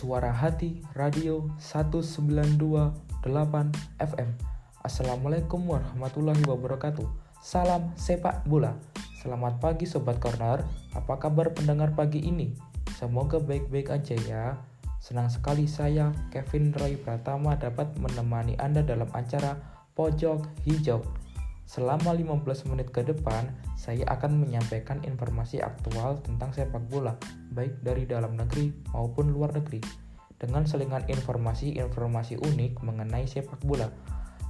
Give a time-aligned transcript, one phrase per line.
[0.00, 3.20] Suara Hati Radio 192.8
[4.00, 4.30] FM.
[4.80, 7.04] Assalamualaikum warahmatullahi wabarakatuh.
[7.44, 8.80] Salam sepak bola.
[9.20, 10.64] Selamat pagi Sobat Corner.
[10.96, 12.56] Apa kabar pendengar pagi ini?
[12.96, 14.44] Semoga baik-baik aja ya.
[15.04, 19.60] Senang sekali saya, Kevin Roy Pratama dapat menemani Anda dalam acara
[19.92, 21.04] Pojok Hijau.
[21.70, 23.46] Selama 15 menit ke depan,
[23.78, 27.14] saya akan menyampaikan informasi aktual tentang sepak bola,
[27.54, 29.78] baik dari dalam negeri maupun luar negeri,
[30.34, 33.86] dengan selingan informasi-informasi unik mengenai sepak bola.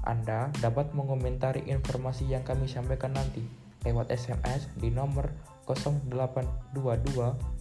[0.09, 3.45] Anda dapat mengomentari informasi yang kami sampaikan nanti
[3.84, 5.28] lewat SMS di nomor
[5.69, 6.73] 0822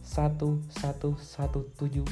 [0.08, 2.08] 11177327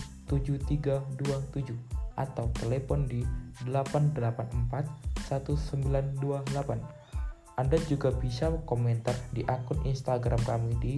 [2.20, 3.24] atau telepon di
[3.64, 4.84] 884
[5.32, 6.97] 1928.
[7.58, 10.96] Anda juga bisa komentar di akun Instagram kami di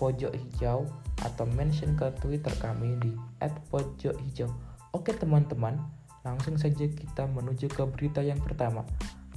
[0.00, 0.88] @pojokhijau
[1.20, 3.12] atau mention ke Twitter kami di
[3.68, 4.48] @pojokhijau.
[4.96, 5.76] Oke teman-teman,
[6.24, 8.88] langsung saja kita menuju ke berita yang pertama.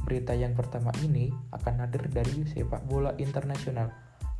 [0.08, 3.92] Berita yang pertama ini akan hadir dari sepak bola internasional,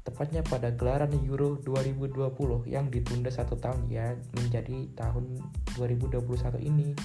[0.08, 5.36] tepatnya pada gelaran Euro 2020 yang ditunda satu tahun ya menjadi tahun
[5.76, 6.96] 2021 ini.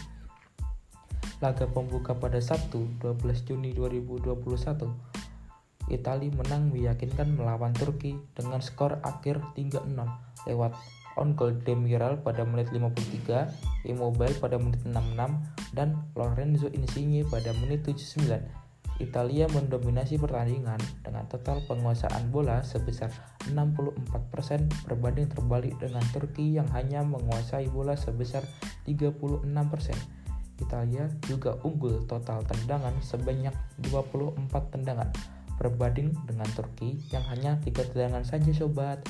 [1.43, 4.87] Laga pembuka pada Sabtu 12 Juni 2021,
[5.91, 9.99] Italia menang meyakinkan melawan Turki dengan skor akhir 3-6
[10.47, 10.79] lewat
[11.19, 13.51] on goal Demiral pada menit 53,
[13.91, 18.39] Immobile pada menit 66, dan Lorenzo Insigne pada menit 79.
[19.03, 23.11] Italia mendominasi pertandingan dengan total penguasaan bola sebesar
[23.51, 28.47] 64% berbanding terbalik dengan Turki yang hanya menguasai bola sebesar
[28.87, 30.24] 36%.
[30.63, 33.55] Italia juga unggul total tendangan sebanyak
[33.91, 35.11] 24 tendangan
[35.59, 39.03] berbanding dengan Turki yang hanya tiga tendangan saja sobat.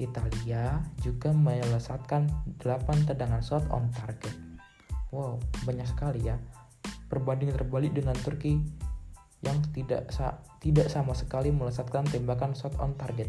[0.00, 2.30] Italia juga melesatkan
[2.64, 4.32] 8 tendangan shot on target.
[5.12, 5.36] Wow,
[5.68, 6.40] banyak sekali ya.
[7.12, 8.56] Berbanding terbalik dengan Turki
[9.44, 13.28] yang tidak sa tidak sama sekali melesatkan tembakan shot on target.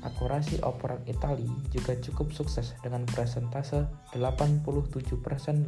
[0.00, 3.84] Akurasi operan Italia juga cukup sukses dengan presentase
[4.16, 4.64] 87%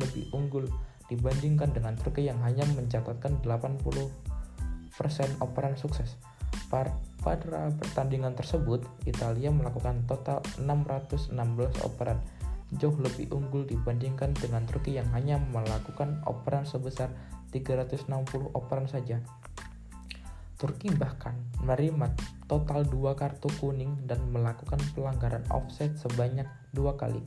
[0.01, 0.73] lebih unggul
[1.13, 4.09] dibandingkan dengan Turki yang hanya mencatatkan 80%
[5.45, 6.17] operan sukses.
[6.73, 11.37] Pada pertandingan tersebut, Italia melakukan total 616
[11.85, 12.17] operan,
[12.81, 17.13] jauh lebih unggul dibandingkan dengan Turki yang hanya melakukan operan sebesar
[17.53, 18.09] 360
[18.57, 19.21] operan saja.
[20.63, 22.15] Turki bahkan menerima
[22.47, 27.19] total dua kartu kuning dan melakukan pelanggaran offset sebanyak dua kali.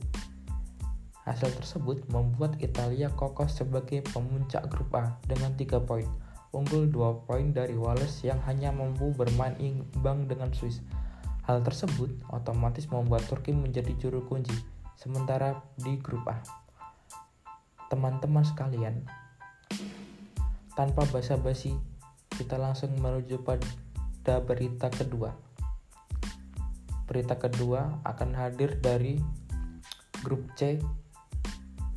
[1.28, 6.08] Hasil tersebut membuat Italia kokoh sebagai pemuncak grup A dengan tiga poin,
[6.56, 10.80] unggul dua poin dari Wales yang hanya mampu bermain imbang dengan Swiss.
[11.44, 14.56] Hal tersebut otomatis membuat Turki menjadi juru kunci,
[14.96, 16.40] sementara di grup A.
[17.92, 19.04] Teman-teman sekalian,
[20.72, 21.76] tanpa basa-basi,
[22.36, 23.64] kita langsung menuju pada
[24.44, 25.32] berita kedua.
[27.08, 29.16] Berita kedua akan hadir dari
[30.20, 30.76] grup C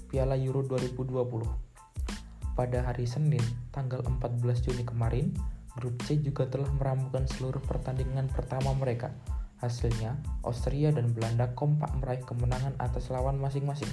[0.07, 2.55] Piala Euro 2020.
[2.55, 5.35] Pada hari Senin, tanggal 14 Juni kemarin,
[5.75, 9.11] grup C juga telah meramukan seluruh pertandingan pertama mereka.
[9.59, 10.16] Hasilnya,
[10.47, 13.91] Austria dan Belanda kompak meraih kemenangan atas lawan masing-masing.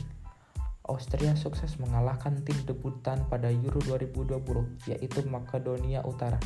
[0.86, 6.38] Austria sukses mengalahkan tim debutan pada Euro 2020 yaitu Makedonia Utara.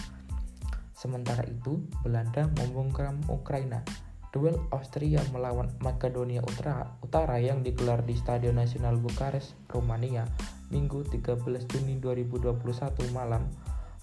[0.96, 3.80] Sementara itu, Belanda membungkam Ukraina.
[4.30, 10.22] Duel Austria melawan Makedonia Utara, Utara yang digelar di Stadion Nasional Bukares, Rumania,
[10.70, 12.54] Minggu 13 Juni 2021
[13.10, 13.42] malam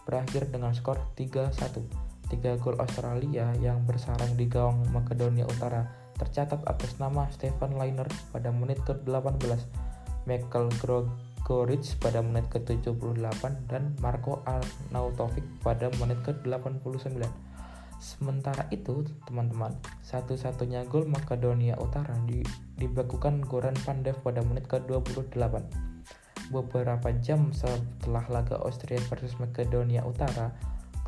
[0.03, 1.79] berakhir dengan skor 3-1.
[2.27, 5.87] Tiga gol Australia yang bersarang di gawang Makedonia Utara
[6.19, 9.86] tercatat atas nama Stefan Leiner pada menit ke-18
[10.27, 17.23] Michael Gregoric pada menit ke-78 dan Marco Arnautovic pada menit ke-89.
[17.97, 19.73] Sementara itu, teman-teman,
[20.05, 22.45] satu-satunya gol Makedonia Utara di,
[22.77, 25.63] dibakukan Goran Pandev pada menit ke-28.
[26.53, 30.53] Beberapa jam setelah laga Austria versus Makedonia Utara,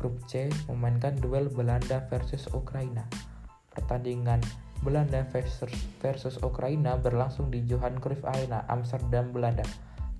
[0.00, 3.04] grup C memainkan duel Belanda versus Ukraina.
[3.70, 4.42] Pertandingan
[4.80, 9.64] Belanda versus, Ukraina berlangsung di Johan Cruyff Arena, Amsterdam, Belanda,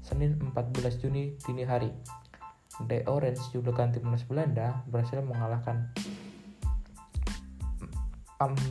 [0.04, 1.88] Senin 14 Juni dini hari.
[2.84, 5.92] The Orange, julukan timnas Belanda, berhasil mengalahkan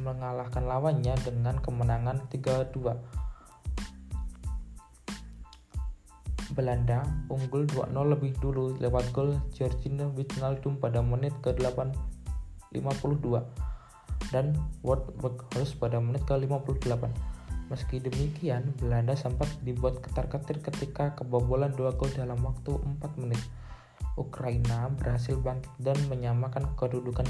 [0.01, 2.89] mengalahkan lawannya dengan kemenangan 3-2.
[6.57, 11.94] Belanda unggul 2-0 lebih dulu lewat gol Georgina Wijnaldum pada menit ke-8
[12.74, 13.69] 52
[14.29, 14.53] dan
[14.85, 17.09] Ward Weghorst pada menit ke-58.
[17.69, 23.41] Meski demikian, Belanda sempat dibuat ketar-ketir ketika kebobolan dua gol dalam waktu 4 menit.
[24.17, 27.29] Ukraina berhasil bangkit dan menyamakan kedudukan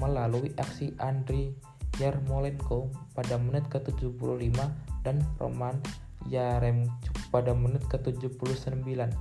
[0.00, 1.54] melalui aksi Andriy
[2.00, 4.56] Yarmolenko pada menit ke-75
[5.04, 5.76] dan Roman
[6.26, 9.12] Yaremchuk pada menit ke-79.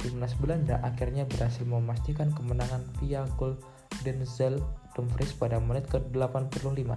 [0.00, 3.60] Timnas Belanda akhirnya berhasil memastikan kemenangan via gol
[4.00, 6.96] Denzel Dumfries pada menit ke-85.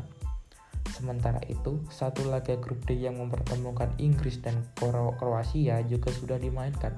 [0.93, 6.93] Sementara itu, satu laga grup D yang mempertemukan Inggris dan Kroasia juga sudah dimainkan.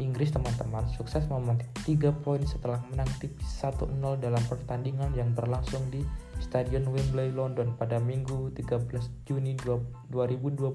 [0.00, 6.00] Inggris teman-teman sukses memetik 3 poin setelah menang tipis 1-0 dalam pertandingan yang berlangsung di
[6.40, 8.88] Stadion Wembley London pada Minggu 13
[9.28, 10.70] Juni 2021.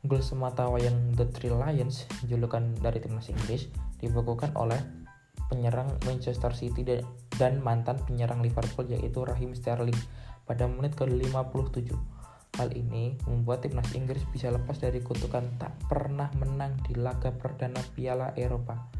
[0.00, 3.70] Gol semata wayang The Three Lions, julukan dari timnas Inggris,
[4.00, 4.80] dibukukan oleh
[5.50, 6.86] penyerang Manchester City
[7.34, 9.98] dan mantan penyerang Liverpool yaitu Raheem Sterling
[10.46, 11.90] pada menit ke-57.
[12.58, 17.82] Hal ini membuat timnas Inggris bisa lepas dari kutukan tak pernah menang di laga perdana
[17.94, 18.90] Piala Eropa.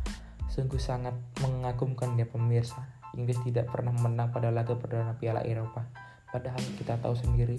[0.51, 2.83] Sungguh sangat mengagumkan ya pemirsa.
[3.15, 5.87] Inggris tidak pernah menang pada laga perdana Piala Eropa.
[6.31, 7.59] Padahal kita tahu sendiri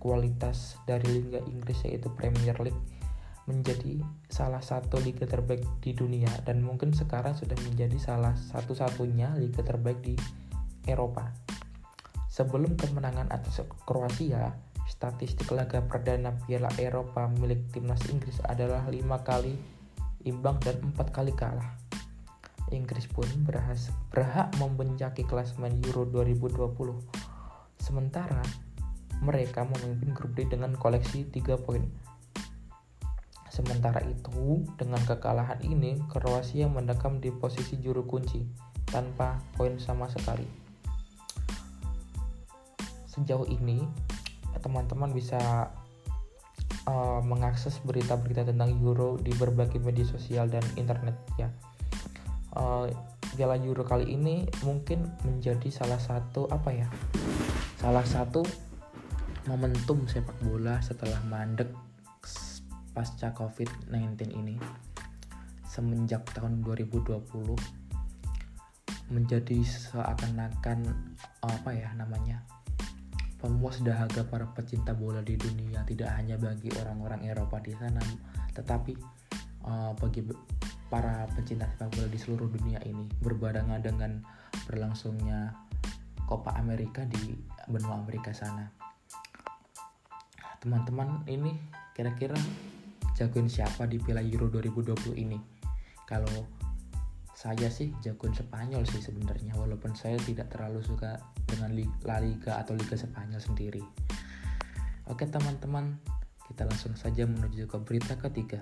[0.00, 2.80] kualitas dari Liga Inggris yaitu Premier League
[3.46, 9.62] menjadi salah satu liga terbaik di dunia dan mungkin sekarang sudah menjadi salah satu-satunya liga
[9.62, 10.18] terbaik di
[10.86, 11.30] Eropa.
[12.26, 14.58] Sebelum kemenangan atas Kroasia,
[14.90, 19.54] statistik laga perdana Piala Eropa milik timnas Inggris adalah lima kali
[20.26, 21.78] imbang dan empat kali kalah.
[22.74, 26.98] Inggris pun berhas, berhak membencaki klasemen Euro 2020.
[27.78, 28.42] Sementara
[29.22, 31.86] mereka memimpin grup D dengan koleksi 3 poin
[33.56, 38.44] Sementara itu, dengan kekalahan ini, Kroasia mendekam di posisi juru kunci
[38.84, 40.44] tanpa poin sama sekali.
[43.08, 43.80] Sejauh ini,
[44.60, 45.72] teman-teman bisa
[46.84, 51.48] uh, mengakses berita-berita tentang Euro di berbagai media sosial dan internet ya.
[52.52, 52.92] Uh,
[53.40, 56.88] Euro kali ini mungkin menjadi salah satu apa ya?
[57.80, 58.44] Salah satu
[59.48, 61.85] momentum sepak bola setelah mandek
[62.96, 64.56] pasca COVID-19 ini
[65.68, 67.20] semenjak tahun 2020
[69.12, 70.88] menjadi seakan-akan
[71.44, 72.40] apa ya namanya
[73.36, 78.00] pemuas dahaga para pecinta bola di dunia tidak hanya bagi orang-orang Eropa di sana
[78.56, 78.96] tetapi
[79.68, 80.24] uh, bagi
[80.88, 84.24] para pecinta sepak bola di seluruh dunia ini berbarengan dengan
[84.64, 85.52] berlangsungnya
[86.26, 87.38] Copa Amerika di
[87.70, 88.66] benua Amerika sana.
[90.58, 91.54] Teman-teman ini
[91.94, 92.34] kira-kira
[93.16, 95.40] jagoin siapa di Piala Euro 2020 ini?
[96.04, 96.44] Kalau
[97.32, 101.16] saya sih jagoin Spanyol sih sebenarnya walaupun saya tidak terlalu suka
[101.48, 101.72] dengan
[102.04, 103.80] La Liga atau Liga Spanyol sendiri.
[105.08, 105.96] Oke teman-teman
[106.44, 108.60] kita langsung saja menuju ke berita ketiga.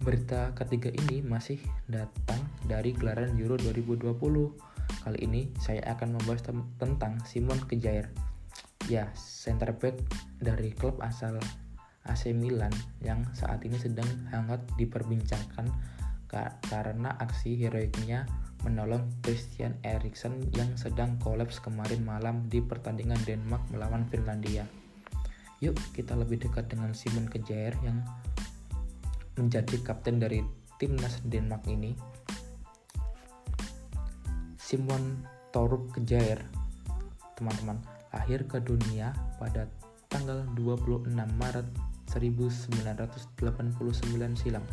[0.00, 4.16] Berita ketiga ini masih datang dari gelaran Euro 2020
[5.02, 6.42] kali ini saya akan membahas
[6.80, 8.08] tentang Simon Kejair.
[8.90, 10.00] Ya center back
[10.42, 11.38] dari klub asal
[12.08, 15.70] AC Milan yang saat ini sedang hangat diperbincangkan
[16.66, 18.24] karena aksi heroiknya
[18.64, 24.64] menolong Christian Eriksen yang sedang kolaps kemarin malam di pertandingan Denmark melawan Finlandia.
[25.60, 28.00] Yuk kita lebih dekat dengan Simon Kejair yang
[29.36, 30.42] menjadi kapten dari
[30.80, 31.94] timnas Denmark ini.
[34.56, 35.20] Simon
[35.52, 36.40] Torup Kejair,
[37.36, 37.76] teman-teman,
[38.08, 39.68] lahir ke dunia pada
[40.08, 43.40] tanggal 26 Maret 1989
[44.36, 44.64] silam.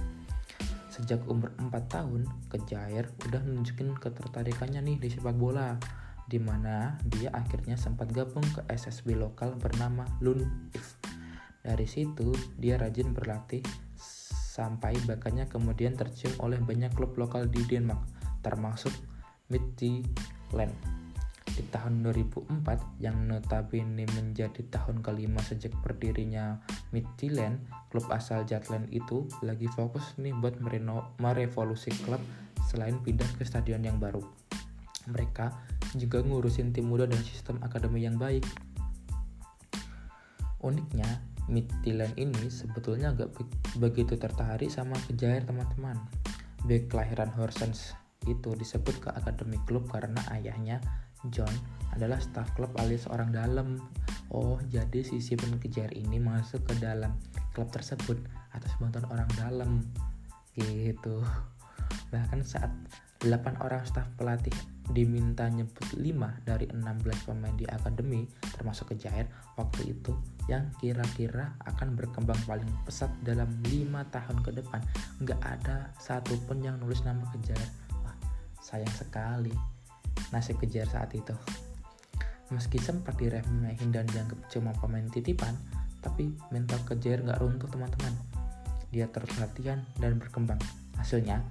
[0.90, 5.80] Sejak umur 4 tahun, Kejair udah nunjukin ketertarikannya nih di sepak bola,
[6.28, 10.44] di mana dia akhirnya sempat gabung ke SSB lokal bernama Lund
[10.76, 11.00] If.
[11.64, 13.64] Dari situ, dia rajin berlatih
[14.60, 18.04] sampai bakatnya kemudian tercium oleh banyak klub lokal di Denmark,
[18.44, 18.92] termasuk
[19.48, 20.76] Midtjylland
[21.56, 26.62] di tahun 2004 yang notabene menjadi tahun kelima sejak berdirinya
[26.94, 30.58] Midtjylland, klub asal Jutland itu lagi fokus nih buat
[31.22, 32.22] merevolusi klub
[32.70, 34.22] selain pindah ke stadion yang baru.
[35.10, 35.50] Mereka
[35.98, 38.46] juga ngurusin tim muda dan sistem akademi yang baik.
[40.60, 43.34] Uniknya, Midtjylland ini sebetulnya gak
[43.82, 45.98] begitu tertarik sama kejair teman-teman.
[46.68, 50.84] Back kelahiran Horsens itu disebut ke akademi klub karena ayahnya
[51.28, 51.52] John
[51.92, 53.76] adalah staf klub alias orang dalam.
[54.32, 57.18] Oh, jadi si Simon Kejar ini masuk ke dalam
[57.52, 58.16] klub tersebut
[58.56, 59.72] atas bantuan orang dalam.
[60.56, 61.20] Gitu.
[62.14, 62.72] Bahkan saat
[63.20, 64.56] 8 orang staf pelatih
[64.96, 69.28] diminta nyebut 5 dari 16 pemain di akademi termasuk Kejair
[69.60, 70.16] waktu itu
[70.48, 74.82] yang kira-kira akan berkembang paling pesat dalam 5 tahun ke depan
[75.22, 77.70] nggak ada satupun yang nulis nama Kejair
[78.02, 78.16] wah
[78.64, 79.54] sayang sekali
[80.32, 81.34] nasib Kejair saat itu
[82.50, 85.54] meski sempat diremehin dan dianggap cuma pemain titipan
[86.00, 88.14] tapi mental Kejair nggak runtuh teman-teman
[88.90, 90.60] dia terus latihan dan berkembang
[90.98, 91.46] hasilnya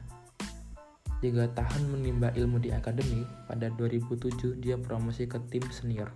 [1.18, 6.14] Tiga tahun menimba ilmu di akademi, pada 2007 dia promosi ke tim senior.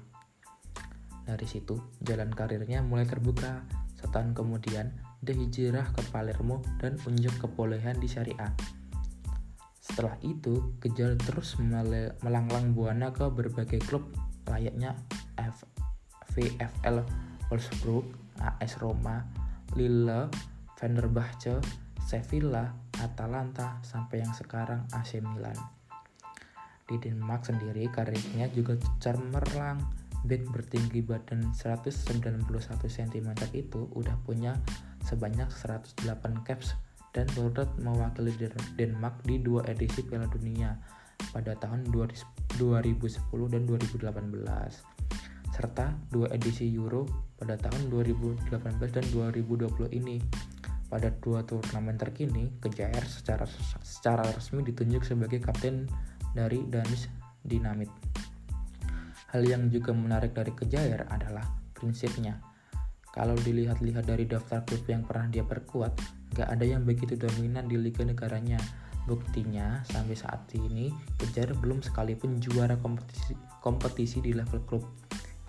[1.26, 1.75] Dari situ,
[2.06, 3.66] jalan karirnya mulai terbuka.
[3.99, 8.06] Setahun kemudian, dia hijrah ke Palermo dan unjuk kebolehan di
[8.38, 8.54] A.
[9.83, 14.07] Setelah itu, Kejar terus melanglang buana ke berbagai klub
[14.47, 14.95] layaknya
[15.35, 15.67] F
[16.33, 17.03] VFL
[17.51, 18.07] Wolfsburg,
[18.41, 19.27] AS Roma,
[19.77, 20.31] Lille,
[20.79, 21.61] Fenerbahce,
[22.01, 22.73] Sevilla,
[23.03, 25.59] Atalanta, sampai yang sekarang AC Milan.
[26.89, 29.83] Di Denmark sendiri karirnya juga cemerlang.
[30.23, 32.47] Back bertinggi badan 191
[32.87, 34.55] cm itu udah punya
[35.03, 36.79] sebanyak 108 caps
[37.12, 38.33] dan turut mewakili
[38.76, 40.73] Denmark di dua edisi Piala Dunia
[41.31, 42.59] pada tahun 2010
[43.52, 44.92] dan 2018
[45.52, 47.04] serta dua edisi Euro
[47.37, 48.49] pada tahun 2018
[48.88, 50.16] dan 2020 ini
[50.92, 53.49] pada dua turnamen terkini, Kejair secara
[53.81, 55.88] secara resmi ditunjuk sebagai kapten
[56.37, 57.09] dari Danish
[57.40, 57.88] Dynamit.
[59.33, 62.37] Hal yang juga menarik dari Kejair adalah prinsipnya.
[63.09, 65.97] Kalau dilihat-lihat dari daftar klub yang pernah dia perkuat,
[66.33, 68.59] gak ada yang begitu dominan di liga negaranya.
[69.03, 74.87] Buktinya, sampai saat ini, Kejair belum sekalipun juara kompetisi, kompetisi di level klub.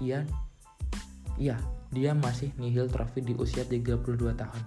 [0.01, 0.25] Iya,
[1.37, 1.61] iya,
[1.93, 4.63] dia masih nihil trofi di usia 32 tahun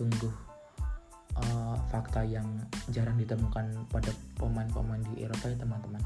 [0.00, 0.32] sungguh
[1.36, 2.48] uh, fakta yang
[2.88, 4.08] jarang ditemukan pada
[4.40, 6.00] pemain-pemain di Eropa ya teman-teman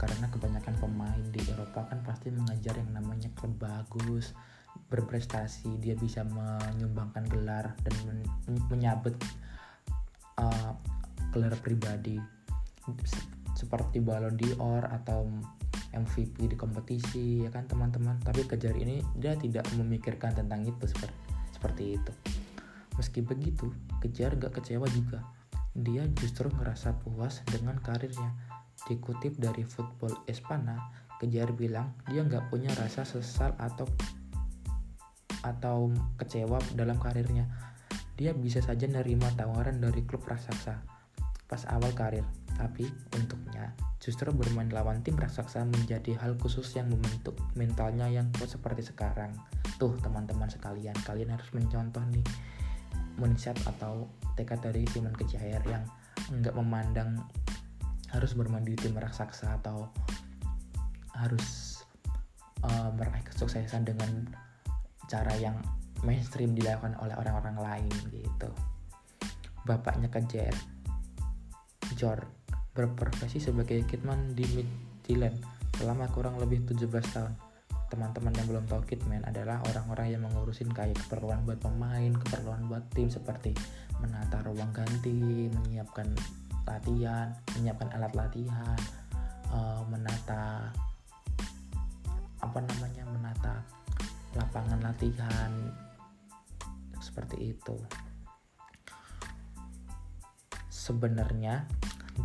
[0.00, 4.32] karena kebanyakan pemain di Eropa kan pasti mengajar yang namanya klub bagus
[4.90, 8.20] berprestasi dia bisa menyumbangkan gelar dan men
[8.70, 9.14] menyabet
[10.38, 10.72] uh,
[11.34, 12.18] gelar pribadi
[13.54, 15.26] seperti Ballon d'Or atau
[15.94, 21.16] MVP di kompetisi ya kan teman-teman tapi kejar ini dia tidak memikirkan tentang itu seperti
[21.54, 22.12] seperti itu
[22.94, 25.26] Meski begitu, Kejar gak kecewa juga.
[25.74, 28.30] Dia justru ngerasa puas dengan karirnya.
[28.86, 30.78] Dikutip dari Football Espana,
[31.18, 33.86] Kejar bilang dia gak punya rasa sesal atau
[35.44, 37.44] atau kecewa dalam karirnya.
[38.16, 40.94] Dia bisa saja nerima tawaran dari klub raksasa
[41.44, 42.24] pas awal karir,
[42.56, 48.48] tapi untuknya justru bermain lawan tim raksasa menjadi hal khusus yang membentuk mentalnya yang kuat
[48.48, 49.32] seperti sekarang.
[49.76, 52.24] Tuh teman-teman sekalian, kalian harus mencontoh nih
[53.20, 55.84] mindset atau tekad dari Simon Kejair yang
[56.32, 57.20] nggak memandang
[58.10, 59.90] harus bermain di tim raksasa atau
[61.14, 61.78] harus
[62.66, 64.26] uh, meraih kesuksesan dengan
[65.10, 65.56] cara yang
[66.04, 68.50] mainstream dilakukan oleh orang-orang lain gitu.
[69.64, 70.52] Bapaknya Kejair,
[71.96, 72.20] Jor,
[72.76, 75.40] berprofesi sebagai kitman di Midtjylland
[75.80, 77.34] selama kurang lebih 17 tahun
[77.94, 82.82] teman-teman yang belum tahu Kitman adalah orang-orang yang mengurusin kayak keperluan buat pemain, keperluan buat
[82.90, 83.54] tim seperti
[84.02, 86.10] menata ruang ganti, menyiapkan
[86.66, 88.78] latihan, menyiapkan alat latihan,
[89.54, 90.74] uh, menata
[92.42, 93.62] apa namanya menata
[94.36, 95.52] lapangan latihan
[96.98, 97.76] seperti itu.
[100.68, 101.64] Sebenarnya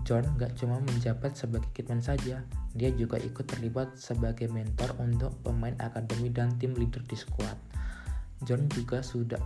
[0.05, 2.45] John gak cuma menjabat sebagai kitman saja,
[2.77, 7.57] dia juga ikut terlibat sebagai mentor untuk pemain akademi dan tim leader di skuad.
[8.45, 9.41] John juga sudah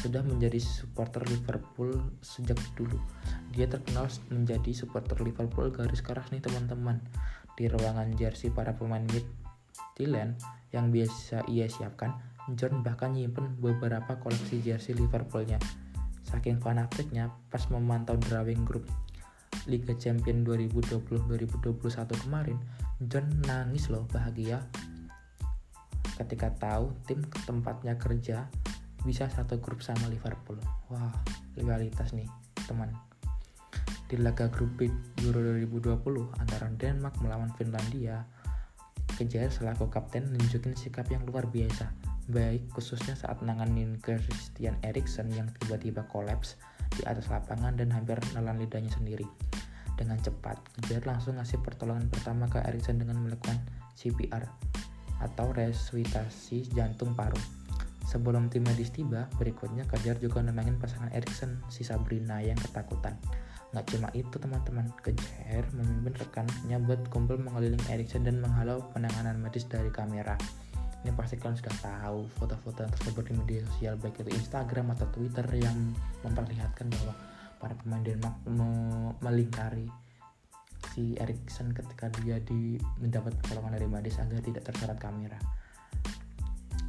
[0.00, 2.98] sudah menjadi supporter Liverpool sejak dulu.
[3.54, 6.98] Dia terkenal menjadi supporter Liverpool garis keras nih teman-teman.
[7.54, 9.04] Di ruangan jersey para pemain
[9.74, 10.34] Midtjylland
[10.74, 12.18] yang biasa ia siapkan,
[12.58, 15.62] John bahkan nyimpen beberapa koleksi jersey Liverpoolnya.
[16.26, 18.90] Saking fanatiknya, pas memantau drawing group
[19.70, 22.58] Liga Champion 2020-2021 kemarin,
[23.06, 24.66] John nangis loh bahagia
[26.18, 28.46] ketika tahu tim tempatnya kerja
[29.06, 30.58] bisa satu grup sama Liverpool.
[30.90, 31.14] Wah,
[31.54, 32.26] rivalitas nih,
[32.66, 32.90] teman.
[34.10, 34.90] Di laga grup B
[35.22, 38.26] Euro 2020 antara Denmark melawan Finlandia,
[39.14, 41.86] Kejar selaku kapten nunjukin sikap yang luar biasa,
[42.34, 46.58] baik khususnya saat nanganin Christian Eriksen yang tiba-tiba kolaps
[46.98, 49.22] di atas lapangan dan hampir nelan lidahnya sendiri.
[49.94, 53.62] Dengan cepat, Kejar langsung ngasih pertolongan pertama ke Erikson dengan melakukan
[53.94, 54.50] CPR
[55.22, 57.38] atau resusitasi jantung paru.
[58.10, 63.14] Sebelum tim medis tiba, berikutnya Kejar juga nenangin pasangan Erikson si Sabrina yang ketakutan.
[63.74, 69.66] Nggak cuma itu teman-teman, Kejer memimpin rekannya buat kumpul mengelilingi Erikson dan menghalau penanganan medis
[69.66, 70.38] dari kamera.
[71.02, 75.10] Ini pasti kalian sudah tahu foto-foto yang tersebar di media sosial baik itu Instagram atau
[75.10, 75.76] Twitter yang
[76.22, 77.12] memperlihatkan bahwa
[77.58, 78.36] para pemain Denmark
[79.20, 79.90] melingkari
[80.94, 85.36] si Erikson ketika dia di mendapat pertolongan dari medis agar tidak terseret kamera.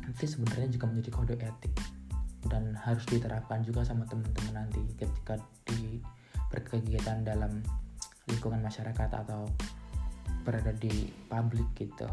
[0.05, 1.73] Nanti sebenarnya juga menjadi kode etik
[2.45, 5.97] dan harus diterapkan juga sama teman-teman nanti ketika di
[6.55, 7.59] berkegiatan dalam
[8.31, 9.43] lingkungan masyarakat atau
[10.47, 12.07] berada di publik gitu.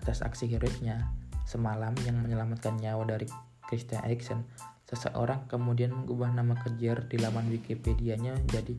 [0.00, 1.12] Atas aksi heroiknya
[1.44, 3.28] semalam yang menyelamatkan nyawa dari
[3.68, 4.48] Christian Eriksen,
[4.88, 8.74] seseorang kemudian mengubah nama kejar di laman Wikipedia-nya jadi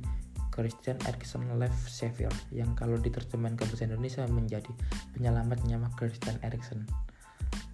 [0.51, 4.68] Christian Eriksen Life Savior yang kalau diterjemahkan ke bahasa Indonesia menjadi
[5.15, 6.84] penyelamat nyawa Christian Eriksen.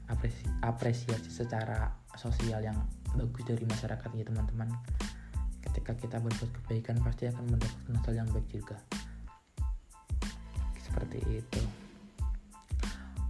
[0.08, 2.78] Apresi apresiasi secara sosial yang
[3.18, 4.70] bagus dari masyarakat ya teman-teman
[5.72, 8.78] ketika kita berbuat kebaikan pasti akan mendapatkan hal yang baik juga.
[10.80, 11.62] Seperti itu.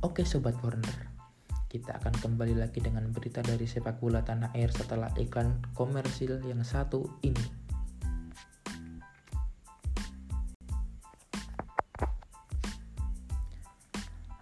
[0.06, 1.18] Oke sobat corner
[1.68, 6.64] kita akan kembali lagi dengan berita dari sepak bola tanah air setelah iklan komersil yang
[6.64, 7.44] satu ini.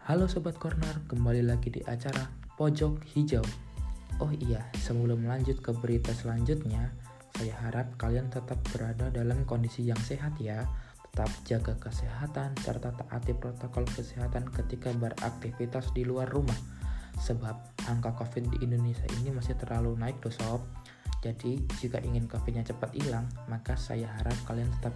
[0.06, 2.30] Halo Sobat Corner, kembali lagi di acara
[2.62, 3.42] Pojok Hijau.
[4.22, 6.94] Oh iya, sebelum lanjut ke berita selanjutnya,
[7.36, 10.64] saya harap kalian tetap berada dalam kondisi yang sehat ya.
[11.12, 16.56] Tetap jaga kesehatan serta taati protokol kesehatan ketika beraktivitas di luar rumah.
[17.20, 20.62] Sebab angka COVID di Indonesia ini masih terlalu naik loh sob.
[21.20, 24.96] Jadi jika ingin COVID-nya cepat hilang, maka saya harap kalian tetap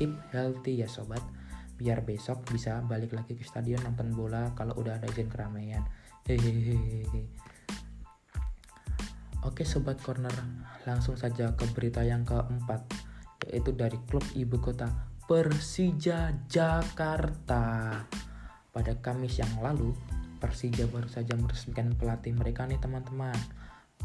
[0.00, 1.20] keep healthy ya sobat.
[1.76, 5.84] Biar besok bisa balik lagi ke stadion nonton bola kalau udah ada izin keramaian.
[6.24, 7.28] Hehehe.
[9.40, 10.36] Oke sobat corner,
[10.84, 12.84] langsung saja ke berita yang keempat,
[13.48, 14.84] yaitu dari klub ibu kota
[15.24, 17.64] Persija Jakarta.
[18.68, 19.96] Pada Kamis yang lalu,
[20.36, 23.32] Persija baru saja meresmikan pelatih mereka nih teman-teman.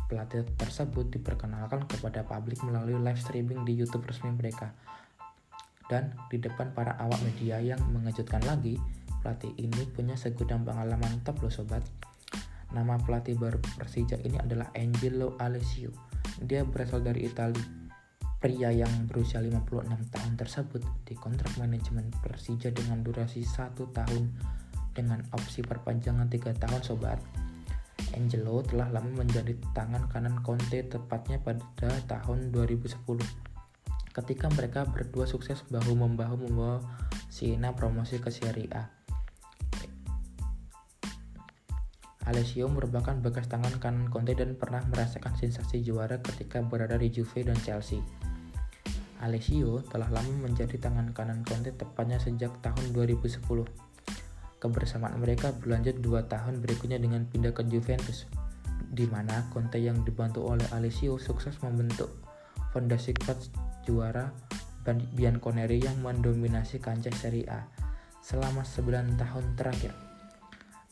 [0.07, 4.71] Pelatih tersebut diperkenalkan kepada publik melalui live streaming di YouTube resmi mereka.
[5.91, 8.79] Dan di depan para awak media yang mengejutkan lagi,
[9.19, 11.83] pelatih ini punya segudang pengalaman top loh sobat
[12.75, 15.95] Nama pelatih baru Persija ini adalah Angelo Alessio.
[16.43, 17.63] Dia berasal dari Italia.
[18.35, 24.27] Pria yang berusia 56 tahun tersebut dikontrak manajemen Persija dengan durasi satu tahun
[24.91, 27.23] dengan opsi perpanjangan tiga tahun sobat.
[28.11, 32.91] Angelo telah lama menjadi tangan kanan Conte tepatnya pada tahun 2010
[34.15, 36.79] ketika mereka berdua sukses bahu-membahu membawa
[37.27, 38.87] Siena promosi ke Serie A.
[42.25, 47.45] Alessio merupakan bekas tangan kanan Conte dan pernah merasakan sensasi juara ketika berada di Juve
[47.45, 48.01] dan Chelsea.
[49.21, 53.45] Alessio telah lama menjadi tangan kanan Conte tepatnya sejak tahun 2010.
[54.57, 58.25] Kebersamaan mereka berlanjut dua tahun berikutnya dengan pindah ke Juventus,
[58.89, 62.09] di mana Conte yang dibantu oleh Alessio sukses membentuk
[62.73, 63.39] fondasi kuat
[63.87, 64.33] juara
[64.85, 67.65] Bianconeri yang mendominasi kancah Serie A
[68.21, 70.04] selama 9 tahun terakhir.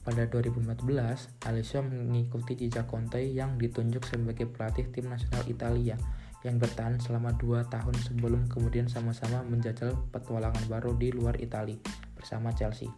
[0.03, 5.95] Pada 2014, Alessio mengikuti jejak Conte yang ditunjuk sebagai pelatih tim nasional Italia
[6.43, 11.79] yang bertahan selama dua tahun sebelum kemudian sama-sama menjajal petualangan baru di luar Italia
[12.19, 12.91] bersama Chelsea.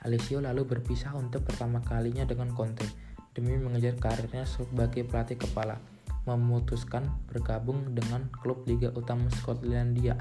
[0.00, 2.88] Alessio lalu berpisah untuk pertama kalinya dengan Conte
[3.36, 5.76] demi mengejar karirnya sebagai pelatih kepala,
[6.24, 10.16] memutuskan bergabung dengan klub Liga Utama Skotlandia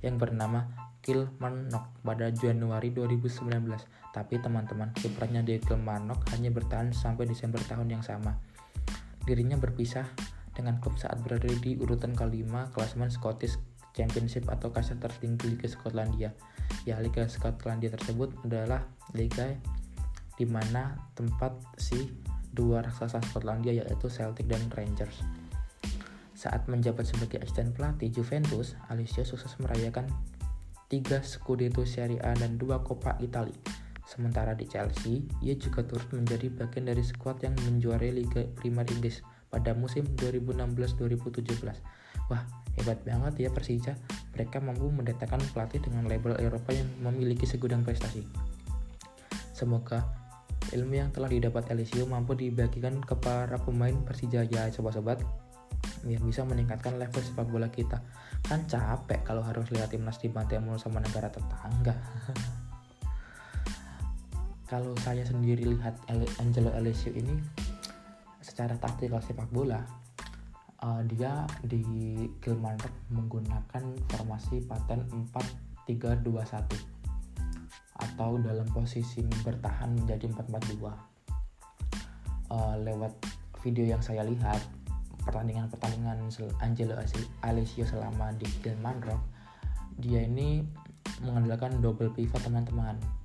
[0.00, 0.64] yang bernama
[1.04, 4.07] Kilmarnock pada Januari 2019.
[4.12, 8.36] Tapi teman-teman, kiprahnya di Kilmarnock hanya bertahan sampai Desember tahun yang sama.
[9.28, 10.08] Dirinya berpisah
[10.56, 13.60] dengan klub saat berada di urutan kelima klasemen Scottish
[13.92, 16.34] Championship atau kasar tertinggi Liga Skotlandia.
[16.88, 19.54] Ya, Liga Skotlandia tersebut adalah liga
[20.38, 22.10] di mana tempat si
[22.54, 25.22] dua raksasa Skotlandia yaitu Celtic dan Rangers.
[26.38, 30.06] Saat menjabat sebagai asisten pelatih Juventus, Alessio sukses merayakan
[30.86, 33.58] 3 Scudetto Serie A dan 2 Coppa Italia.
[34.08, 39.20] Sementara di Chelsea, ia juga turut menjadi bagian dari skuad yang menjuarai Liga Primer Inggris
[39.52, 41.44] pada musim 2016-2017.
[42.32, 42.42] Wah,
[42.80, 44.00] hebat banget ya Persija.
[44.32, 48.24] Mereka mampu mendatangkan pelatih dengan label Eropa yang memiliki segudang prestasi.
[49.52, 50.08] Semoga
[50.72, 55.20] ilmu yang telah didapat Elisio mampu dibagikan ke para pemain Persija ya sobat-sobat
[56.04, 57.98] biar bisa meningkatkan level sepak bola kita
[58.46, 61.94] kan capek kalau harus lihat timnas dibantai mulu sama negara tetangga
[64.68, 65.96] kalau saya sendiri lihat
[66.44, 67.40] Angelo Alessio ini
[68.44, 69.80] secara taktikal sepak bola
[70.84, 71.80] uh, dia di
[72.44, 75.08] Gilmanrok menggunakan formasi paten
[75.88, 76.68] 4-3-2-1
[77.98, 80.84] atau dalam posisi bertahan menjadi 4-4-2
[82.52, 83.16] uh, lewat
[83.64, 84.60] video yang saya lihat
[85.24, 86.28] pertandingan-pertandingan
[86.60, 86.94] Angelo
[87.40, 89.20] Alessio selama di Gilmanrok
[89.96, 90.60] dia ini
[91.24, 93.17] mengandalkan double pivot teman-teman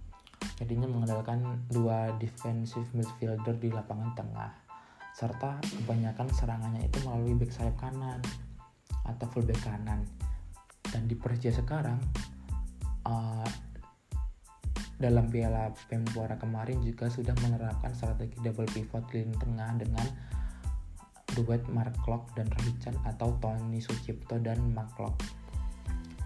[0.60, 4.52] jadinya mengandalkan dua defensive midfielder di lapangan tengah
[5.14, 8.18] serta kebanyakan serangannya itu melalui back sayap kanan
[9.06, 10.02] atau full back kanan.
[10.90, 12.02] Dan di Persija sekarang
[13.06, 13.48] uh,
[14.98, 20.08] dalam Piala Menpora kemarin juga sudah menerapkan strategi double pivot di tengah dengan
[21.34, 25.18] duet Mark Klok dan Rahichan atau Tony Sucipto dan Mark Klok.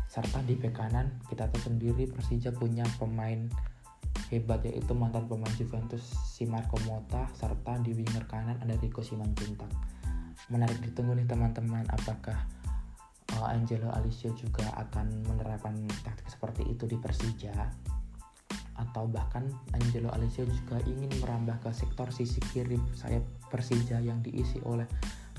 [0.08, 3.48] Serta di bek kanan kita tahu sendiri Persija punya pemain
[4.30, 9.70] hebat yaitu mantan pemain Juventus si Marco Motta serta di winger kanan ada Rico Simanjuntak.
[10.54, 12.38] Menarik ditunggu nih teman-teman apakah
[13.36, 15.76] uh, Angelo Alicio juga akan menerapkan
[16.06, 17.54] taktik seperti itu di Persija
[18.78, 19.42] atau bahkan
[19.74, 24.86] Angelo Alicio juga ingin merambah ke sektor sisi kiri sayap Persija yang diisi oleh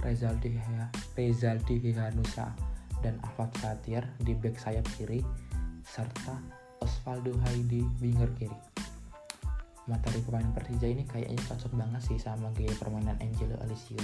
[0.03, 0.59] Rezaldi
[1.15, 2.51] Rezaldi Hihanusa
[2.99, 5.23] dan Ahmad Fatir di back sayap kiri
[5.87, 6.58] serta
[7.09, 8.53] Osvaldo Haidi winger kiri.
[9.89, 13.97] Materi pemain Persija ini kayaknya cocok banget sih sama gaya permainan Angelo Alicio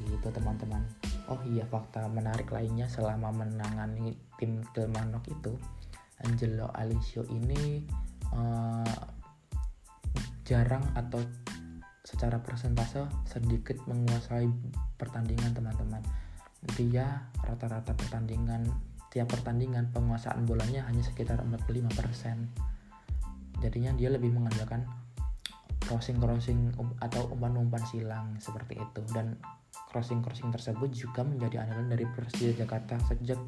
[0.00, 0.80] gitu teman-teman.
[1.28, 5.52] Oh iya fakta menarik lainnya selama menangani tim Kilmarnock itu
[6.24, 7.84] Angelo Alicio ini
[8.32, 8.96] uh,
[10.48, 11.20] jarang atau
[12.00, 14.48] secara persentase sedikit menguasai
[14.96, 16.00] pertandingan teman-teman.
[16.80, 22.72] Dia rata-rata pertandingan tiap pertandingan penguasaan bolanya hanya sekitar 45%
[23.62, 24.88] jadinya dia lebih mengandalkan
[25.86, 29.02] crossing crossing um, atau umpan-umpan silang seperti itu.
[29.10, 29.38] Dan
[29.92, 33.38] crossing crossing tersebut juga menjadi andalan dari Persija Jakarta sejak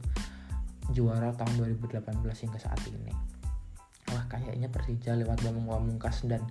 [0.92, 3.10] juara tahun 2018 hingga saat ini.
[4.12, 6.44] Wah kayaknya Persija lewat Bambang Wamungkas dan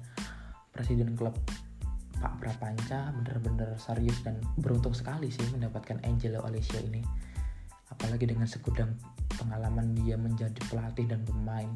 [0.74, 1.38] presiden klub
[2.18, 7.04] Pak Prapanca benar-benar serius dan beruntung sekali sih mendapatkan Angelo Alessio ini
[7.94, 8.98] apalagi dengan segudang
[9.38, 11.70] pengalaman dia menjadi pelatih dan pemain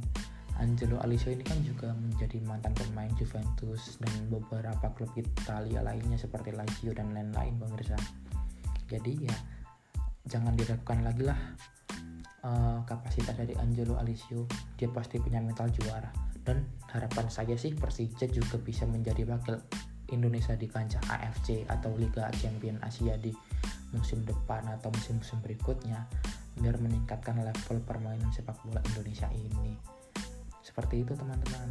[0.58, 6.49] Angelo Alisio ini kan juga menjadi mantan pemain Juventus dan beberapa klub Italia lainnya seperti
[6.49, 7.93] Lazio dan lain-lain pemirsa.
[8.89, 9.38] Jadi ya
[10.25, 11.38] jangan diragukan lagi lah
[12.41, 14.49] uh, kapasitas dari Angelo Alisio.
[14.82, 16.10] Dia pasti punya mental juara
[16.41, 19.62] dan harapan saya sih Persija juga bisa menjadi wakil
[20.10, 23.30] Indonesia di kancah AFC atau Liga Champion Asia di
[23.95, 26.08] musim depan atau musim-musim berikutnya
[26.58, 29.78] biar meningkatkan level permainan sepak bola Indonesia ini.
[30.65, 31.69] Seperti itu teman-teman.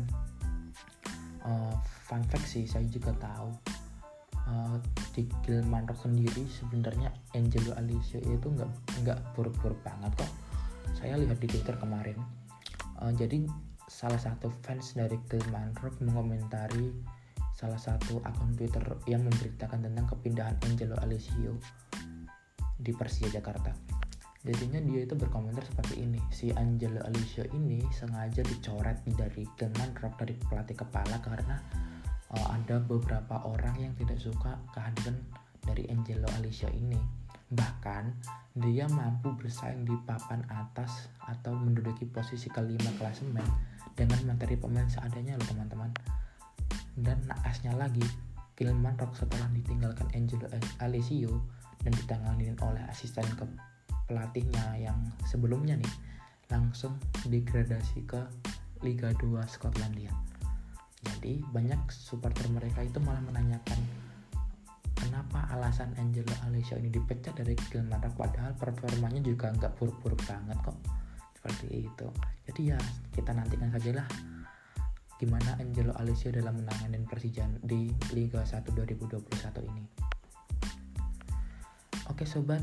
[1.46, 1.74] Uh,
[2.11, 3.50] fun fact sih saya juga tahu.
[4.46, 4.79] Uh,
[5.11, 8.70] di Gilman Rock sendiri sebenarnya Angelo Alicio itu nggak
[9.02, 10.31] nggak buruk-buruk banget kok.
[10.94, 12.18] Saya lihat di Twitter kemarin.
[13.02, 13.42] Uh, jadi
[13.90, 16.94] salah satu fans dari Gilman Rock mengomentari
[17.57, 21.57] salah satu akun Twitter yang memberitakan tentang kepindahan Angelo Alicio
[22.77, 23.73] di Persija Jakarta.
[24.45, 30.23] Jadinya dia itu berkomentar seperti ini si Angelo Alicio ini sengaja dicoret dari dengan rok
[30.23, 31.57] dari pelatih kepala karena
[32.31, 35.19] uh, ada beberapa orang yang tidak suka kehadiran
[35.64, 37.01] dari Angelo Alicio ini.
[37.51, 38.05] Bahkan
[38.61, 43.42] dia mampu bersaing di papan atas atau menduduki posisi kelima klasemen
[43.99, 45.35] dengan materi pemain seadanya.
[45.40, 45.90] Loh teman-teman
[46.96, 48.04] dan naasnya lagi
[48.56, 50.48] Kilman Rock setelah ditinggalkan Angelo
[50.80, 51.44] Alicio
[51.85, 53.28] dan ditangani oleh asisten
[54.09, 54.96] pelatihnya yang
[55.28, 55.94] sebelumnya nih
[56.48, 56.96] langsung
[57.28, 58.20] degradasi ke
[58.80, 60.09] Liga 2 Skotlandia.
[61.04, 63.78] Jadi banyak supporter mereka itu malah menanyakan
[64.96, 70.78] kenapa alasan Angelo Alessio ini dipecat dari Gilmarnock padahal performanya juga nggak buruk-buruk banget kok
[71.37, 72.09] seperti itu.
[72.48, 72.78] Jadi ya
[73.12, 74.09] kita nantikan saja lah
[75.16, 79.85] gimana Angelo Alessio dalam menangani Persija di Liga 1 2021 ini.
[82.12, 82.61] Oke sobat,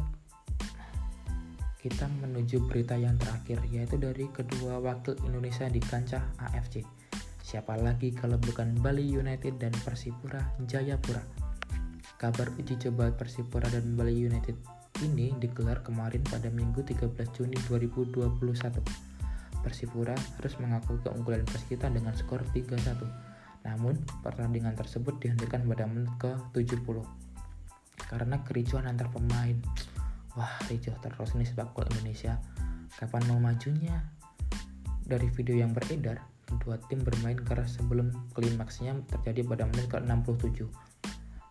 [1.81, 6.85] kita menuju berita yang terakhir yaitu dari kedua wakil Indonesia di kancah AFC.
[7.43, 11.21] Siapa lagi kalau bukan Bali United dan Persipura Jayapura.
[12.21, 14.55] Kabar uji coba Persipura dan Bali United
[15.03, 19.12] ini digelar kemarin pada Minggu 13 Juni 2021.
[19.63, 22.99] Persipura harus mengaku keunggulan Persita dengan skor 3-1.
[23.63, 26.99] Namun, pertandingan tersebut dihentikan pada menit ke-70
[28.13, 29.58] karena kericuan antar pemain.
[30.38, 32.38] Wah, ricuh terus nih sepak bola Indonesia.
[32.93, 34.06] Kapan mau majunya?
[35.04, 40.69] Dari video yang beredar, kedua tim bermain keras sebelum klimaksnya terjadi pada menit ke-67.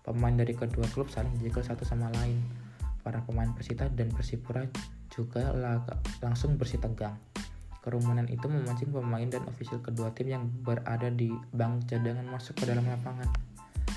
[0.03, 2.39] Pemain dari kedua klub saling jegal satu sama lain.
[3.03, 4.67] Para pemain Persita dan Persipura
[5.11, 5.51] juga
[6.23, 7.19] langsung bersih tegang.
[7.83, 12.71] Kerumunan itu memancing pemain dan ofisial kedua tim yang berada di bank cadangan masuk ke
[12.71, 13.27] dalam lapangan.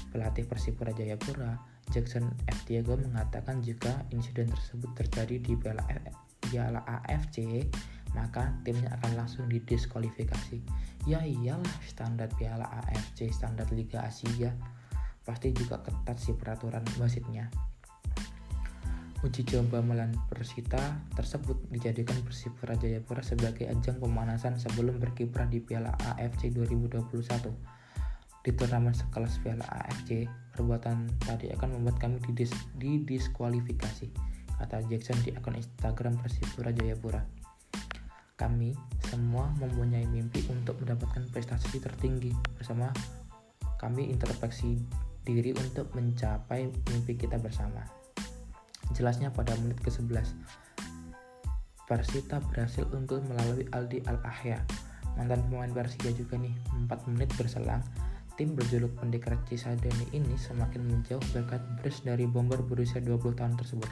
[0.10, 1.62] Pelatih Persipura Jayapura,
[1.94, 2.66] Jackson F.
[2.66, 5.86] Diego mengatakan jika insiden tersebut terjadi di Piala,
[6.42, 7.70] Piala AFC,
[8.18, 10.66] maka timnya akan langsung didiskualifikasi.
[11.06, 14.50] Ya iyalah standar Piala AFC, standar Liga Asia.
[15.22, 17.54] Pasti juga ketat sih peraturan wasitnya.
[19.26, 25.98] Uji coba melawan Persita tersebut dijadikan Persipura Jayapura sebagai ajang pemanasan sebelum berkiprah di Piala
[26.14, 27.10] AFC 2021.
[28.46, 34.14] Di turnamen sekelas Piala AFC, perbuatan tadi akan membuat kami didis didiskualifikasi,
[34.62, 37.26] kata Jackson di akun Instagram Persipura Jayapura.
[38.38, 38.78] Kami
[39.10, 42.30] semua mempunyai mimpi untuk mendapatkan prestasi tertinggi
[42.62, 42.94] bersama
[43.82, 44.78] kami introspeksi
[45.26, 48.05] diri untuk mencapai mimpi kita bersama.
[48.94, 50.36] Jelasnya pada menit ke-11,
[51.86, 54.58] Persita berhasil unggul melalui Aldi Al-Ahya.
[55.16, 56.52] Mantan pemain Persija juga nih,
[56.90, 57.86] 4 menit berselang,
[58.36, 63.88] tim berjuluk Pendekar Cisadani ini semakin menjauh berkat brace dari bomber berusia 20 tahun tersebut.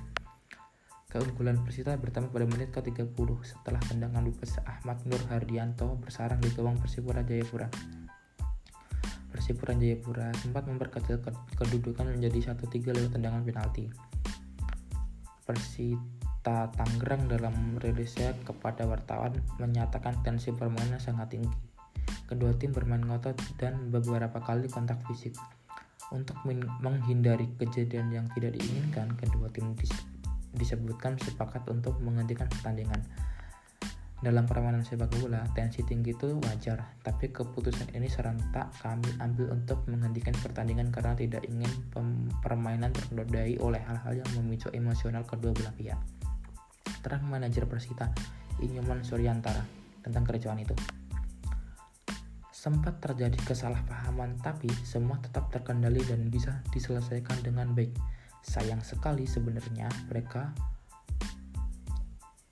[1.14, 3.14] Keunggulan Persita bertambah pada menit ke-30
[3.46, 7.70] setelah tendangan bebas Ahmad Nur Hardianto bersarang di gawang Persipura Jayapura.
[9.30, 11.22] Persipura Jayapura sempat memperkecil
[11.54, 14.13] kedudukan menjadi 1-3 lewat tendangan penalti.
[15.44, 21.52] Persita Tangerang dalam rilisnya kepada wartawan menyatakan tensi permainan sangat tinggi.
[22.28, 25.36] Kedua tim bermain ngotot dan beberapa kali kontak fisik.
[26.12, 26.38] Untuk
[26.84, 29.74] menghindari kejadian yang tidak diinginkan, kedua tim
[30.54, 33.02] disebutkan sepakat untuk menghentikan pertandingan.
[34.24, 39.84] Dalam permainan sepak bola, tensi tinggi itu wajar, tapi keputusan ini serentak kami ambil untuk
[39.92, 41.68] menghentikan pertandingan karena tidak ingin
[42.40, 46.00] permainan ternodai oleh hal-hal yang memicu emosional kedua belah pihak.
[47.04, 48.16] Terang manajer Persita,
[48.64, 49.60] Inyoman Suryantara,
[50.08, 50.72] tentang kericuan itu.
[52.56, 57.92] Sempat terjadi kesalahpahaman, tapi semua tetap terkendali dan bisa diselesaikan dengan baik.
[58.40, 60.56] Sayang sekali sebenarnya mereka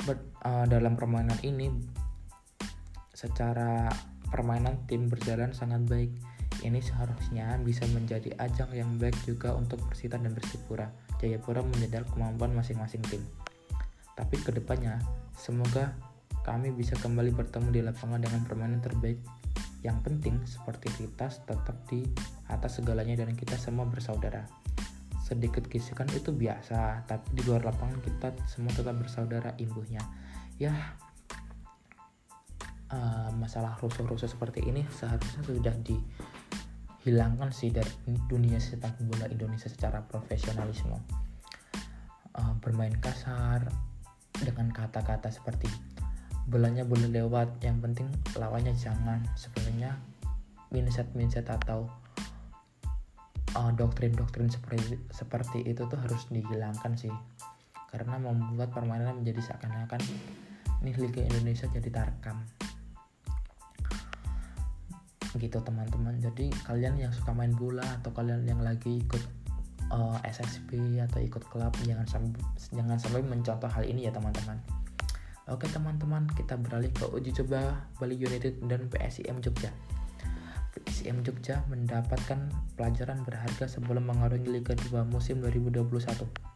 [0.06, 1.70] ber, uh, dalam permainan ini
[3.14, 3.90] secara
[4.32, 6.12] permainan tim berjalan sangat baik.
[6.62, 10.94] Ini seharusnya bisa menjadi ajang yang baik juga untuk Persita dan Persipura.
[11.18, 13.24] Jayapura menyadari kemampuan masing-masing tim.
[14.14, 15.02] Tapi ke depannya,
[15.34, 15.98] semoga
[16.46, 19.18] kami bisa kembali bertemu di lapangan dengan permainan terbaik.
[19.82, 22.06] Yang penting, sportivitas tetap di
[22.46, 24.61] atas segalanya dan kita semua bersaudara
[25.32, 30.04] sedikit kisikan itu biasa tapi di luar lapangan kita semua tetap bersaudara imbuhnya.
[30.60, 30.76] Ya
[32.92, 37.88] uh, masalah rusuh-rusuh seperti ini seharusnya sudah dihilangkan sih dari
[38.28, 41.00] dunia sepak bola Indonesia secara profesionalisme.
[42.36, 43.72] Uh, bermain kasar
[44.36, 45.68] dengan kata-kata seperti
[46.48, 49.24] bolanya boleh lewat yang penting lawannya jangan.
[49.40, 49.96] Sebenarnya
[50.76, 51.88] mindset mindset atau
[53.56, 57.14] uh, doktrin-doktrin seperti seperti itu tuh harus dihilangkan sih.
[57.92, 60.00] Karena membuat permainan menjadi seakan-akan
[60.82, 62.40] nih Liga Indonesia jadi tarkam.
[65.36, 66.20] Gitu teman-teman.
[66.20, 69.24] Jadi kalian yang suka main bola atau kalian yang lagi ikut
[69.92, 74.60] uh, eh, SSB atau ikut klub jangan sampai jangan sampai mencontoh hal ini ya teman-teman.
[75.52, 79.74] Oke teman-teman kita beralih ke uji coba Bali United dan PSIM Jogja
[80.72, 82.48] PSM Jogja mendapatkan
[82.80, 86.52] pelajaran berharga sebelum mengarungi Liga 2 musim 2021.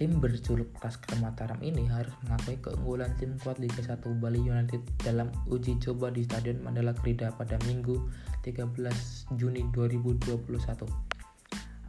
[0.00, 5.28] Tim berjuluk Laskar Mataram ini harus mengakui keunggulan tim kuat Liga 1 Bali United dalam
[5.50, 8.00] uji coba di Stadion Mandala Krida pada Minggu
[8.40, 8.80] 13
[9.36, 10.40] Juni 2021.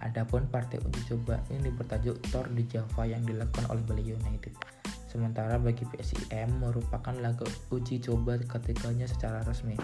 [0.02, 4.52] Adapun partai uji coba ini bertajuk Tor di Java yang dilakukan oleh Bali United.
[5.08, 9.80] Sementara bagi PSIM merupakan laga uji coba ketiganya secara resmi.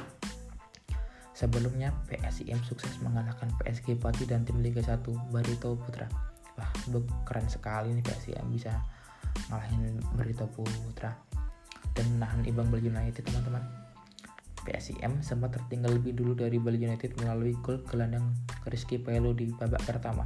[1.37, 6.09] Sebelumnya, PSIM sukses mengalahkan PSG Pati dan tim Liga 1 Barito Putra.
[6.57, 6.65] Wah,
[7.29, 8.73] keren sekali nih PSIM bisa
[9.53, 11.13] ngalahin Barito Putra
[11.93, 13.61] dan menahan imbang Bali United teman-teman.
[14.65, 18.33] PSIM sempat tertinggal lebih dulu dari Bali United melalui gol gelandang
[18.65, 20.25] Rizky Pelo di babak pertama.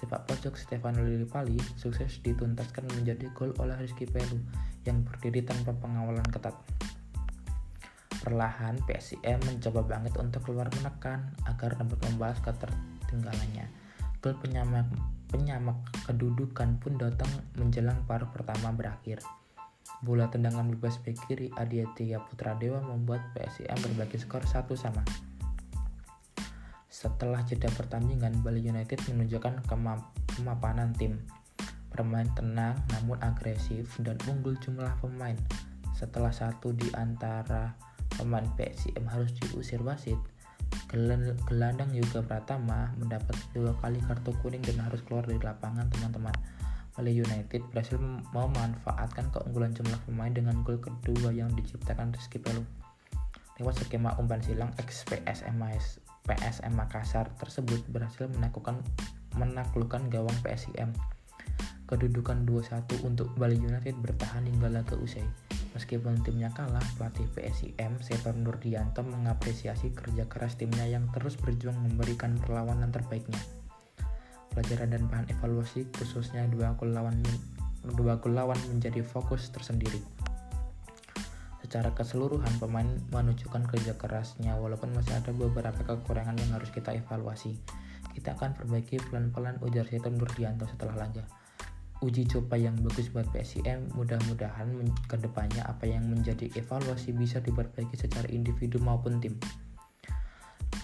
[0.00, 4.40] Sepak pojok Stefano Lillipali sukses dituntaskan menjadi gol oleh Rizky Pelo
[4.88, 6.56] yang berdiri tanpa pengawalan ketat.
[8.26, 13.70] Perlahan PSIM mencoba banget untuk keluar menekan agar dapat membalas ketertinggalannya.
[14.18, 14.90] Gol penyamak,
[15.30, 15.78] penyamak
[16.10, 19.22] kedudukan pun datang menjelang paruh pertama berakhir.
[20.02, 25.06] Bola tendangan bebas bek kiri Adiatya Putra Dewa membuat PSIM berbagi skor satu sama.
[26.90, 31.22] Setelah jeda pertandingan, Bali United menunjukkan kemapanan tim.
[31.94, 35.38] Bermain tenang namun agresif dan unggul jumlah pemain.
[35.94, 40.18] Setelah satu di antara pemain PSIM harus diusir wasit,
[41.50, 46.34] gelandang juga Pratama mendapat dua kali kartu kuning dan harus keluar dari lapangan teman-teman.
[46.96, 48.00] Bali United berhasil
[48.32, 52.64] memanfaatkan keunggulan jumlah pemain dengan gol kedua yang diciptakan Rizky Pelu.
[53.60, 55.60] Lewat skema umpan silang ex-PSM
[56.26, 58.80] PSM Makassar tersebut berhasil menaklukkan
[59.36, 60.96] menaklukkan gawang PSIM.
[61.86, 65.22] Kedudukan 2-1 untuk Bali United bertahan hingga laga usai.
[65.76, 72.32] Meskipun timnya kalah, pelatih PSIM Seton Nurdianto mengapresiasi kerja keras timnya yang terus berjuang memberikan
[72.40, 73.36] perlawanan terbaiknya.
[74.56, 77.20] Pelajaran dan bahan evaluasi khususnya dua gol lawan
[77.92, 80.00] dua gol lawan menjadi fokus tersendiri.
[81.60, 87.52] Secara keseluruhan pemain menunjukkan kerja kerasnya walaupun masih ada beberapa kekurangan yang harus kita evaluasi.
[88.16, 91.28] Kita akan perbaiki pelan-pelan ujar Seton Nurdianto setelah laga.
[92.04, 94.68] Uji coba yang bagus buat PSIM mudah-mudahan
[95.08, 99.40] ke depannya apa yang menjadi evaluasi bisa diperbaiki secara individu maupun tim.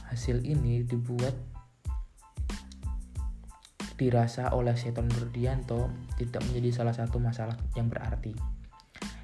[0.09, 1.37] Hasil ini dibuat
[4.01, 8.33] dirasa oleh Seton Nurdianto tidak menjadi salah satu masalah yang berarti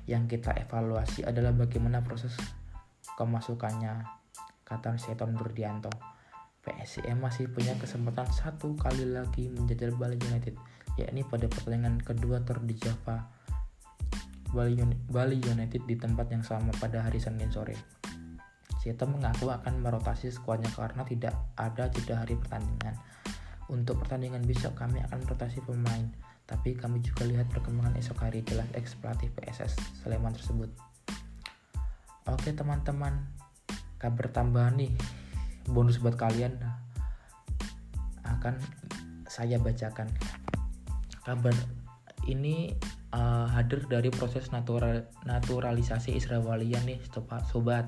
[0.09, 2.33] yang kita evaluasi adalah bagaimana proses
[3.20, 4.09] kemasukannya,
[4.64, 5.92] kata Seton Burdianto.
[6.64, 10.57] PSIM masih punya kesempatan satu kali lagi menjajal Bali United,
[10.99, 13.31] yakni pada pertandingan kedua Tour di Java.
[14.49, 17.77] Bali United di tempat yang sama pada hari Senin sore.
[18.81, 22.97] Seton mengaku akan merotasi skuadnya karena tidak ada jeda hari pertandingan.
[23.69, 26.09] Untuk pertandingan besok kami akan merotasi pemain
[26.49, 30.73] tapi kami juga lihat perkembangan esok hari jelas ex PSS Sleman tersebut.
[32.25, 33.29] Oke teman-teman,
[34.01, 34.93] kabar tambahan nih
[35.69, 36.57] bonus buat kalian
[38.25, 38.57] akan
[39.29, 40.09] saya bacakan.
[41.29, 41.53] Kabar
[42.25, 42.73] ini
[43.12, 47.05] uh, hadir dari proses natural, naturalisasi Israelian nih
[47.45, 47.85] sobat.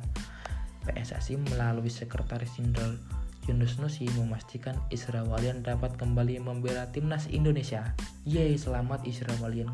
[0.85, 3.01] PSSI melalui sekretaris jenderal
[3.49, 7.97] Yunus Nusi memastikan Isra Walian dapat kembali membela timnas Indonesia.
[8.29, 9.73] Yeay, selamat Isra Walian.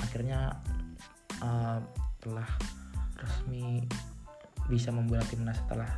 [0.00, 0.56] Akhirnya
[1.44, 1.84] uh,
[2.24, 2.48] telah
[3.20, 3.84] resmi
[4.72, 5.88] bisa membela timnas setelah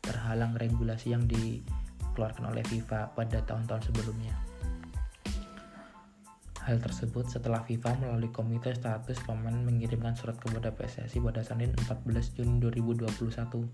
[0.00, 4.51] terhalang regulasi yang dikeluarkan oleh FIFA pada tahun-tahun sebelumnya.
[6.62, 12.38] Hal tersebut setelah FIFA melalui Komite Status Pemain mengirimkan surat kepada PSSI pada Senin 14
[12.38, 13.66] Juni 2021.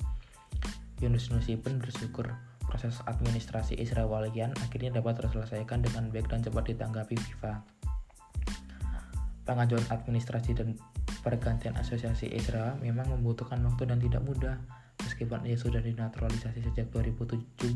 [1.04, 2.32] Yunus Nusi pun bersyukur
[2.64, 7.60] proses administrasi Israelian akhirnya dapat terselesaikan dengan baik dan cepat ditanggapi FIFA.
[9.44, 10.72] Pengajuan administrasi dan
[11.20, 14.56] pergantian asosiasi Israel memang membutuhkan waktu dan tidak mudah.
[15.04, 17.68] Meskipun ia sudah dinaturalisasi sejak 2017,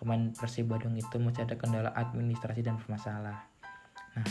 [0.00, 3.51] pemain Persib Bandung itu masih ada kendala administrasi dan bermasalah.
[4.16, 4.26] Nah,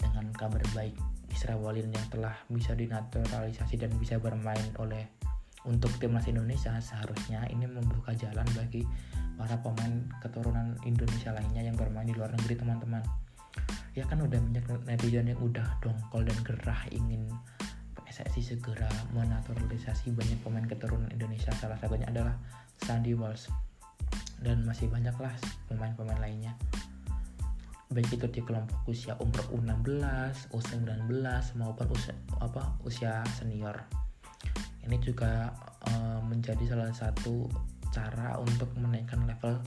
[0.00, 0.96] dengan kabar baik
[1.30, 5.08] Israelian yang telah bisa dinaturalisasi dan bisa bermain oleh
[5.68, 8.80] untuk timnas Indonesia seharusnya ini membuka jalan bagi
[9.36, 13.04] para pemain keturunan Indonesia lainnya yang bermain di luar negeri teman-teman.
[13.92, 17.28] Ya kan udah banyak netizen yang udah dongkol dan gerah ingin
[17.92, 21.52] PSSI segera menaturalisasi banyak pemain keturunan Indonesia.
[21.60, 22.36] Salah satunya adalah
[22.80, 23.52] Sandy Walsh.
[24.40, 25.36] Dan masih banyak lah
[25.68, 26.56] pemain-pemain lainnya
[27.90, 31.10] baik itu di kelompok usia umur U16, U19
[31.58, 33.74] maupun usia apa usia senior.
[34.86, 35.50] Ini juga
[35.90, 37.50] uh, menjadi salah satu
[37.90, 39.58] cara untuk menaikkan level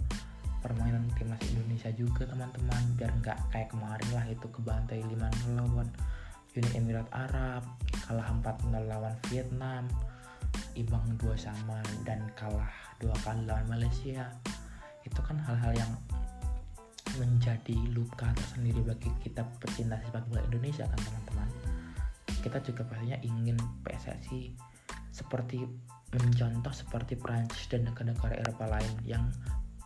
[0.63, 2.95] permainan timnas Indonesia juga teman-teman.
[2.95, 5.91] Biar nggak kayak kemarin lah itu kebantai 5 lawan
[6.55, 7.65] Uni Emirat Arab
[8.07, 9.89] kalah 4-0 lawan Vietnam
[10.73, 12.69] imbang dua sama dan kalah
[13.03, 14.31] dua kali lawan Malaysia.
[15.03, 15.91] Itu kan hal-hal yang
[17.19, 21.49] menjadi luka tersendiri bagi kita pecinta sepak bola Indonesia kan teman-teman.
[22.43, 24.53] Kita juga pastinya ingin PSSI
[25.13, 25.63] seperti
[26.13, 29.25] mencontoh seperti Prancis dan negara-negara Eropa lain yang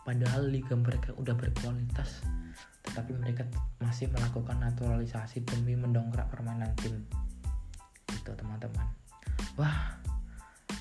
[0.04, 2.24] padahal liga mereka udah berkualitas
[2.88, 3.44] tetapi mereka
[3.84, 7.04] masih melakukan naturalisasi demi mendongkrak permainan tim.
[8.08, 8.88] Itu teman-teman.
[9.60, 10.00] Wah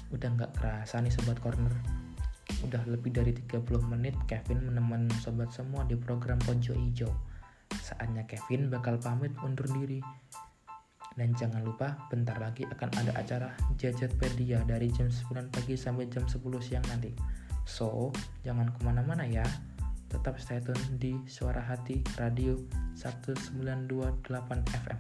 [0.08, 2.07] udah nggak kerasa nih sobat corner
[2.66, 7.12] udah lebih dari 30 menit Kevin menemani sobat semua di program Pojok Hijau
[7.76, 10.00] saatnya Kevin bakal pamit undur diri
[11.18, 13.50] dan jangan lupa, bentar lagi akan ada acara
[13.82, 17.10] Jajatpedia dari jam 9 pagi sampai jam 10 siang nanti.
[17.66, 18.14] So,
[18.46, 19.42] jangan ke mana-mana ya.
[20.14, 22.54] Tetap stay tune di Suara Hati Radio
[23.02, 24.30] 1928
[24.86, 25.00] FM.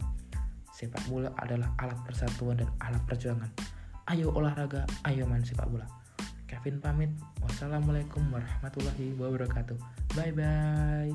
[0.73, 3.53] Sepak bola adalah alat persatuan dan alat perjuangan.
[4.09, 5.85] Ayo olahraga, ayo main sepak bola.
[6.47, 7.11] Kevin pamit.
[7.43, 9.75] Wassalamualaikum warahmatullahi wabarakatuh.
[10.15, 11.11] Bye bye.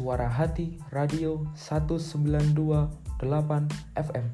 [0.00, 3.20] Suara Hati Radio 1928
[3.94, 4.26] FM.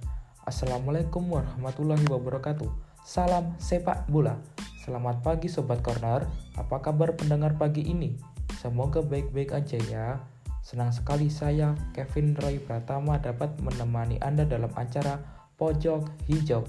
[0.46, 2.70] Assalamualaikum warahmatullahi wabarakatuh.
[3.02, 4.38] Salam sepak bola.
[4.86, 6.22] Selamat pagi Sobat Corner.
[6.54, 8.14] Apa kabar pendengar pagi ini?
[8.54, 10.22] Semoga baik-baik aja ya.
[10.62, 15.18] Senang sekali saya, Kevin Roy Pratama dapat menemani Anda dalam acara
[15.58, 16.62] Pojok Hijau.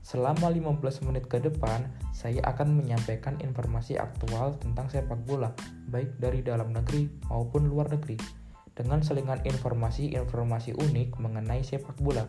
[0.00, 1.84] Selama 15 menit ke depan,
[2.16, 5.52] saya akan menyampaikan informasi aktual tentang sepak bola,
[5.92, 8.16] baik dari dalam negeri maupun luar negeri,
[8.72, 12.24] dengan selingan informasi-informasi unik mengenai sepak bola.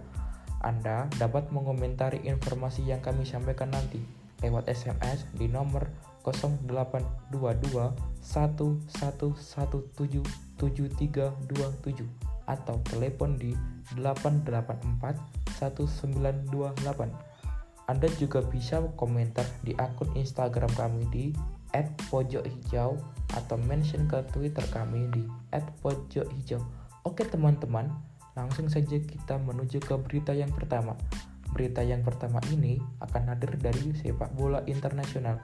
[0.60, 5.88] Anda dapat mengomentari informasi yang kami sampaikan nanti lewat SMS di nomor
[6.26, 10.22] 0822 1117
[10.58, 12.06] 7327
[12.46, 13.56] atau telepon di
[13.98, 15.18] 884
[15.62, 17.10] 1928.
[17.90, 21.34] Anda juga bisa komentar di akun Instagram kami di
[22.12, 22.98] @pojokhijau
[23.32, 25.24] atau mention ke Twitter kami di
[25.82, 26.62] @pojokhijau.
[27.02, 27.90] Oke teman-teman,
[28.38, 30.94] langsung saja kita menuju ke berita yang pertama.
[31.52, 35.36] Berita yang pertama ini akan hadir dari sepak bola internasional,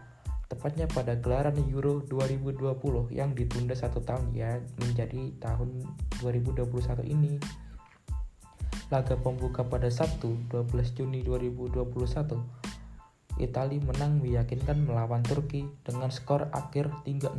[0.47, 5.83] tepatnya pada gelaran Euro 2020 yang ditunda satu tahun ya menjadi tahun
[6.23, 7.35] 2021 ini.
[8.87, 12.39] Laga pembuka pada Sabtu 12 Juni 2021,
[13.43, 17.35] Italia menang meyakinkan melawan Turki dengan skor akhir 3-0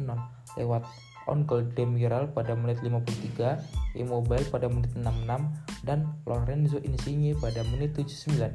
[0.61, 0.85] lewat
[1.29, 7.95] on goal Demiral pada menit 53, Immobile pada menit 66, dan Lorenzo Insigne pada menit
[7.95, 8.51] 79.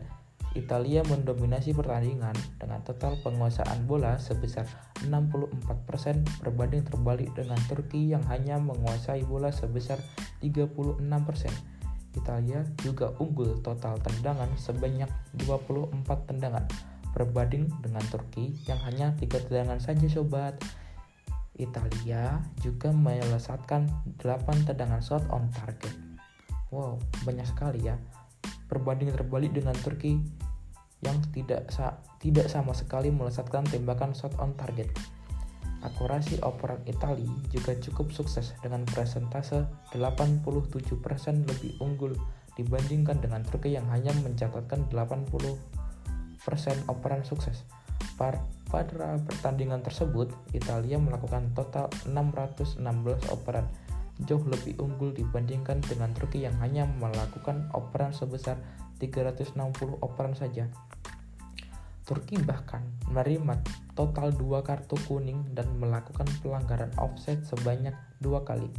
[0.54, 4.70] Italia mendominasi pertandingan dengan total penguasaan bola sebesar
[5.02, 9.98] 64% berbanding terbalik dengan Turki yang hanya menguasai bola sebesar
[10.46, 11.02] 36%.
[12.14, 15.10] Italia juga unggul total tendangan sebanyak
[15.42, 16.66] 24 tendangan
[17.18, 20.58] berbanding dengan Turki yang hanya tiga tendangan saja sobat.
[21.58, 23.86] Italia juga melesatkan
[24.18, 25.94] 8 tendangan shot on target.
[26.74, 27.96] Wow, banyak sekali ya.
[28.66, 30.18] Berbanding terbalik dengan Turki
[31.04, 34.90] yang tidak sa tidak sama sekali melesatkan tembakan shot on target.
[35.84, 40.80] Akurasi operan Italia juga cukup sukses dengan presentase 87%
[41.44, 42.16] lebih unggul
[42.56, 45.60] dibandingkan dengan Turki yang hanya mencatatkan 80%
[46.88, 47.68] operan sukses.
[48.74, 52.82] Pada pertandingan tersebut, Italia melakukan total 616
[53.30, 53.70] operan,
[54.26, 58.58] jauh lebih unggul dibandingkan dengan Turki yang hanya melakukan operan sebesar
[58.98, 59.54] 360
[60.02, 60.66] operan saja.
[62.02, 62.82] Turki bahkan
[63.14, 63.62] menerima
[63.94, 67.94] total dua kartu kuning dan melakukan pelanggaran offset sebanyak
[68.26, 68.74] dua kali.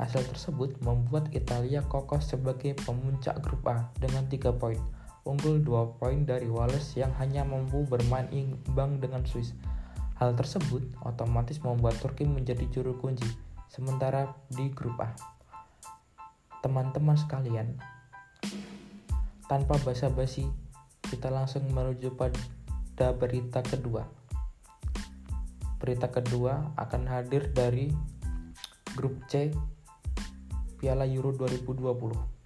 [0.00, 4.80] Hasil tersebut membuat Italia kokoh sebagai pemuncak grup A dengan tiga poin,
[5.22, 9.54] unggul dua poin dari Wales yang hanya mampu bermain imbang dengan Swiss.
[10.18, 13.26] Hal tersebut otomatis membuat Turki menjadi juru kunci,
[13.70, 15.10] sementara di grup A.
[16.62, 17.74] Teman-teman sekalian,
[19.50, 20.46] tanpa basa-basi,
[21.10, 24.06] kita langsung menuju pada berita kedua.
[25.82, 27.90] Berita kedua akan hadir dari
[28.94, 29.50] grup C
[30.78, 32.41] Piala Euro 2020.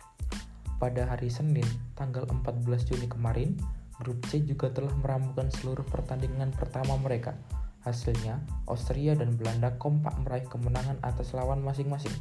[0.76, 1.64] Pada hari Senin,
[1.96, 3.56] tanggal 14 Juni kemarin,
[3.96, 7.32] grup C juga telah meramukan seluruh pertandingan pertama mereka.
[7.80, 12.12] Hasilnya, Austria dan Belanda kompak meraih kemenangan atas lawan masing-masing.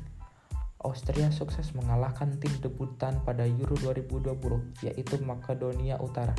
[0.80, 6.38] Austria sukses mengalahkan tim debutan pada Euro 2020, yaitu Makedonia Utara.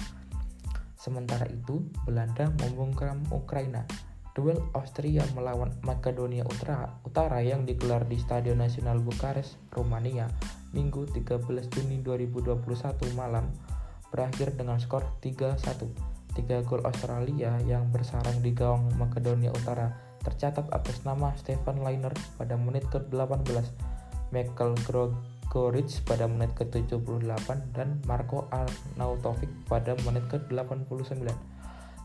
[0.96, 3.84] Sementara itu, Belanda membungkam Ukraina.
[4.32, 10.32] Duel Austria melawan Makedonia Utara, yang digelar di Stadion Nasional Bukares, Rumania,
[10.74, 12.58] Minggu 13 Juni 2021
[13.14, 13.46] malam,
[14.10, 15.86] berakhir dengan skor 3-1.
[16.36, 22.58] Tiga gol Australia yang bersarang di gawang Makedonia Utara tercatat atas nama Stefan Leiner pada
[22.58, 23.62] menit ke-18
[24.34, 31.30] Michael Gregorich pada menit ke-78 dan Marco Arnautovic pada menit ke-89.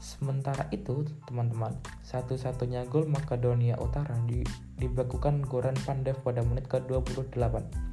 [0.01, 4.41] Sementara itu, teman-teman, satu-satunya gol Makedonia Utara di,
[4.78, 7.91] dibakukan Goran Pandev pada menit ke-28.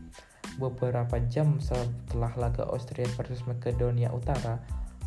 [0.58, 4.58] Beberapa jam setelah laga Austria versus Makedonia Utara,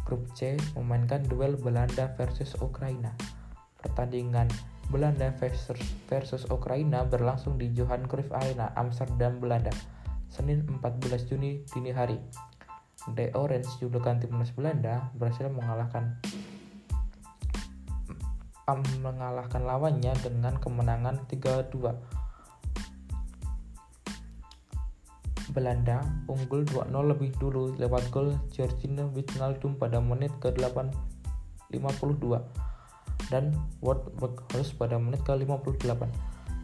[0.07, 3.11] grup C memainkan duel Belanda versus Ukraina.
[3.83, 4.47] Pertandingan
[4.91, 9.71] Belanda versus, Ukraina berlangsung di Johan Cruyff Arena, Amsterdam, Belanda,
[10.27, 12.19] Senin 14 Juni dini hari.
[13.15, 16.19] The Orange, julukan timnas Belanda, berhasil mengalahkan
[19.03, 22.20] mengalahkan lawannya dengan kemenangan 3-2.
[25.51, 25.99] Belanda
[26.31, 30.91] unggul 2-0 lebih dulu lewat gol Georgina Wijnaldum pada menit ke-8
[31.71, 32.39] 52
[33.31, 36.03] dan Wout Weghorst pada menit ke-58.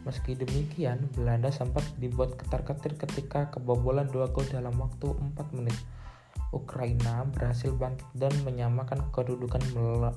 [0.04, 5.76] Meski demikian, Belanda sempat dibuat ketar-ketir ketika kebobolan dua gol dalam waktu 4 menit.
[6.48, 9.60] Ukraina berhasil bangkit dan menyamakan kedudukan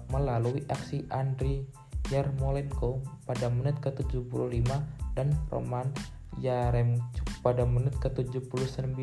[0.08, 1.68] melalui aksi Andriy
[2.08, 4.68] Yarmolenko pada menit ke-75
[5.16, 5.92] dan Roman
[6.40, 8.98] Yaremchuk pada menit ke-79.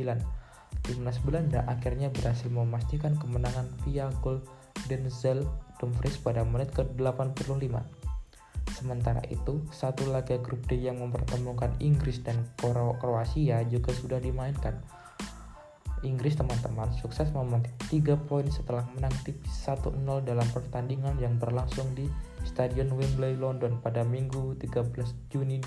[0.84, 4.41] Timnas Belanda akhirnya berhasil memastikan kemenangan via gol
[4.86, 5.45] Denzel
[5.78, 7.82] Dumfries pada menit ke-85.
[8.78, 14.78] Sementara itu, satu laga grup D yang mempertemukan Inggris dan Kroasia juga sudah dimainkan.
[16.07, 22.07] Inggris teman-teman sukses memetik 3 poin setelah menang tipis 1-0 dalam pertandingan yang berlangsung di
[22.47, 24.95] Stadion Wembley London pada Minggu 13
[25.26, 25.59] Juni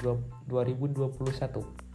[0.48, 1.91] 2021.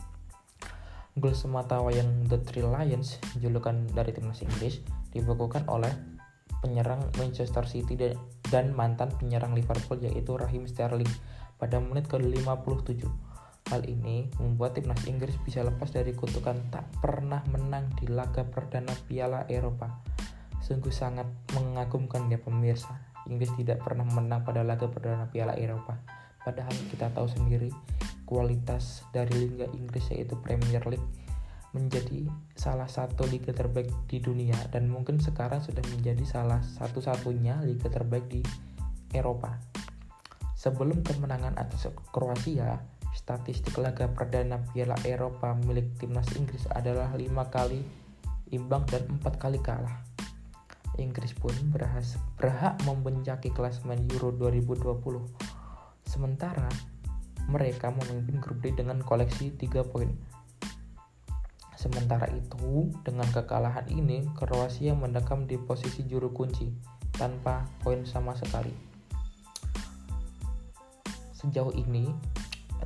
[1.17, 4.85] Gol semata wayang The Three Lions, julukan dari timnas Inggris,
[5.17, 5.89] dibukukan oleh
[6.61, 7.97] penyerang Manchester City
[8.53, 11.09] dan mantan penyerang Liverpool yaitu Raheem Sterling
[11.57, 13.09] pada menit ke-57.
[13.73, 18.93] Hal ini membuat timnas Inggris bisa lepas dari kutukan tak pernah menang di laga perdana
[19.09, 20.05] Piala Eropa.
[20.61, 22.93] Sungguh sangat mengagumkan ya pemirsa.
[23.25, 25.97] Inggris tidak pernah menang pada laga perdana Piala Eropa.
[26.47, 27.75] Padahal kita tahu sendiri
[28.23, 31.03] kualitas dari Liga Inggris yaitu Premier League
[31.75, 37.91] menjadi salah satu liga terbaik di dunia dan mungkin sekarang sudah menjadi salah satu-satunya liga
[37.91, 38.41] terbaik di
[39.11, 39.59] Eropa.
[40.55, 42.79] Sebelum kemenangan atas Kroasia,
[43.17, 47.81] Statistik laga perdana Piala Eropa milik timnas Inggris adalah lima kali
[48.55, 50.05] imbang dan empat kali kalah.
[50.97, 55.56] Inggris pun berhak membencaki klasmen Euro 2020.
[56.07, 56.71] Sementara
[57.47, 60.11] mereka memimpin grup D dengan koleksi 3 poin.
[61.77, 66.73] Sementara itu, dengan kekalahan ini, Kroasia mendekam di posisi juru kunci
[67.15, 68.73] tanpa poin sama sekali.
[71.37, 72.11] Sejauh ini,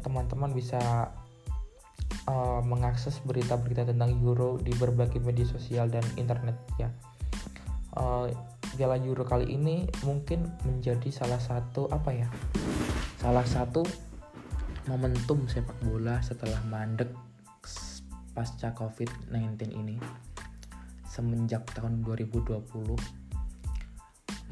[0.03, 1.09] teman-teman bisa
[2.27, 6.91] uh, mengakses berita-berita tentang Euro di berbagai media sosial dan internet ya.
[7.97, 8.29] Uh,
[8.81, 12.29] Euro kali ini mungkin menjadi salah satu apa ya?
[13.21, 13.85] Salah satu
[14.89, 17.13] momentum sepak bola setelah mandek
[18.33, 20.01] pasca COVID-19 ini
[21.05, 22.65] semenjak tahun 2020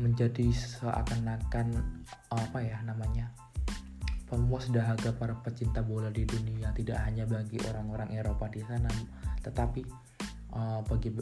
[0.05, 1.81] menjadi seakan-akan
[2.29, 3.33] apa ya namanya
[4.29, 8.93] pemuas dahaga para pecinta bola di dunia tidak hanya bagi orang-orang Eropa di sana
[9.49, 9.81] tetapi
[10.53, 11.17] uh, bagi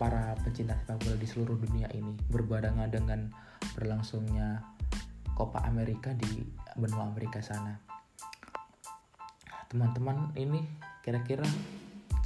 [0.00, 3.28] para pecinta sepak bola di seluruh dunia ini berbarengan dengan
[3.76, 4.77] berlangsungnya
[5.38, 6.42] Copa Amerika di
[6.74, 7.78] benua Amerika sana
[9.70, 10.64] teman-teman ini
[11.06, 11.46] kira-kira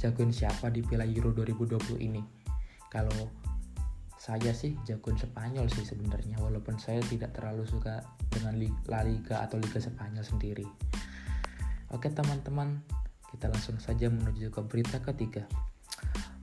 [0.01, 2.23] jagoin siapa di Piala Euro 2020 ini
[2.89, 3.29] kalau
[4.23, 7.99] saya sih jagoan Spanyol sih sebenarnya walaupun saya tidak terlalu suka
[8.31, 8.55] dengan
[8.87, 10.63] La Liga atau Liga Spanyol sendiri.
[11.91, 12.79] Oke teman-teman,
[13.35, 15.43] kita langsung saja menuju ke berita ketiga.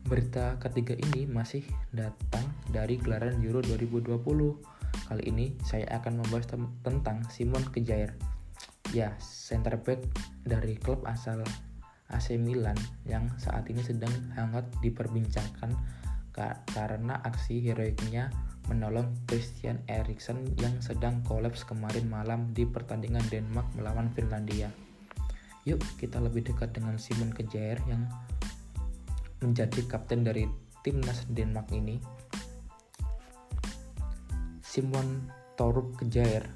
[0.04, 4.79] Berita ketiga ini masih datang dari gelaran Euro 2020.
[5.11, 6.54] Kali ini saya akan membahas
[6.86, 8.14] tentang Simon Kejair.
[8.94, 10.06] Ya, center back
[10.46, 11.42] dari klub asal
[12.14, 15.74] AC Milan yang saat ini sedang hangat diperbincangkan
[16.70, 18.30] karena aksi heroiknya
[18.70, 24.70] menolong Christian Eriksen yang sedang kolaps kemarin malam di pertandingan Denmark melawan Finlandia.
[25.66, 28.06] Yuk kita lebih dekat dengan Simon Kejair yang
[29.42, 30.46] menjadi kapten dari
[30.86, 31.98] timnas Denmark ini.
[34.70, 35.26] Simon
[35.58, 36.46] Torup Kejair,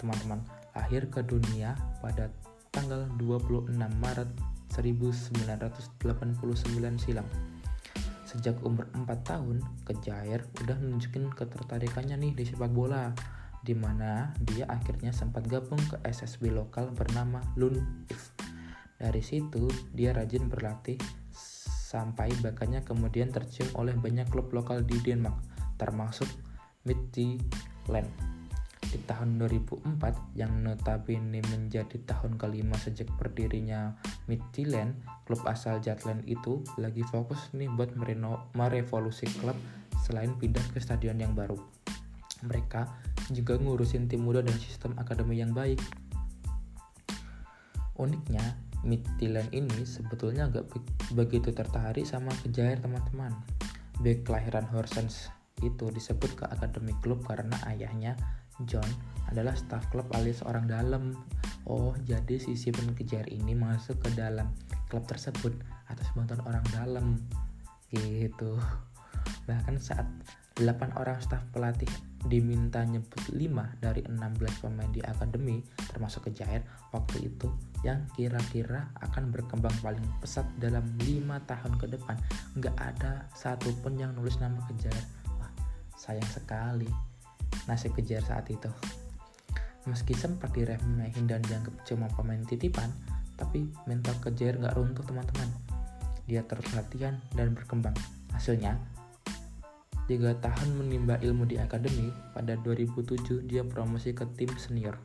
[0.00, 0.40] teman-teman,
[0.72, 2.32] lahir ke dunia pada
[2.72, 4.32] tanggal 26 Maret
[4.72, 5.92] 1989
[6.96, 7.28] silam
[8.24, 13.12] Sejak umur 4 tahun, Kejair udah menunjukin ketertarikannya nih di sepak bola,
[13.60, 18.32] di mana dia akhirnya sempat gabung ke SSB lokal bernama Lund If.
[18.96, 20.96] Dari situ, dia rajin berlatih
[21.92, 25.36] sampai bakatnya kemudian tercium oleh banyak klub lokal di Denmark,
[25.76, 26.47] termasuk
[26.86, 28.28] Midtjylland
[28.88, 30.00] di tahun 2004
[30.32, 33.92] yang notabene menjadi tahun kelima sejak berdirinya
[34.26, 34.96] Midtjylland,
[35.28, 39.56] klub asal Jutland itu lagi fokus nih buat mereno merevolusi klub
[40.00, 41.60] selain pindah ke stadion yang baru.
[42.48, 42.88] Mereka
[43.34, 45.80] juga ngurusin tim muda dan sistem akademi yang baik.
[47.98, 48.56] Uniknya,
[48.86, 50.70] Midtjylland ini sebetulnya agak
[51.12, 53.34] begitu tertarik sama kejair teman-teman.
[54.00, 55.28] Back kelahiran Horsens
[55.62, 58.14] itu disebut ke akademi klub karena ayahnya
[58.66, 58.86] John
[59.30, 61.14] adalah staf klub alias orang dalam.
[61.68, 64.50] Oh, jadi si Simon Kejar ini masuk ke dalam
[64.90, 65.54] klub tersebut
[65.86, 67.06] atas bantuan orang dalam.
[67.92, 68.58] Gitu.
[69.46, 70.08] Bahkan saat
[70.58, 71.88] 8 orang staf pelatih
[72.26, 74.18] diminta nyebut 5 dari 16
[74.58, 77.46] pemain di akademi termasuk Kejair waktu itu
[77.86, 81.06] yang kira-kira akan berkembang paling pesat dalam 5
[81.46, 82.16] tahun ke depan
[82.58, 84.98] nggak ada satupun yang nulis nama Kejair
[85.98, 86.86] sayang sekali
[87.66, 88.70] nasib Kejair saat itu
[89.90, 92.88] meski sempat diremehin dan dianggap cuma pemain titipan
[93.34, 95.50] tapi mental Kejair nggak runtuh teman-teman
[96.30, 97.96] dia terus latihan dan berkembang
[98.30, 98.78] hasilnya
[100.08, 104.96] Tiga tahun menimba ilmu di akademi, pada 2007 dia promosi ke tim senior.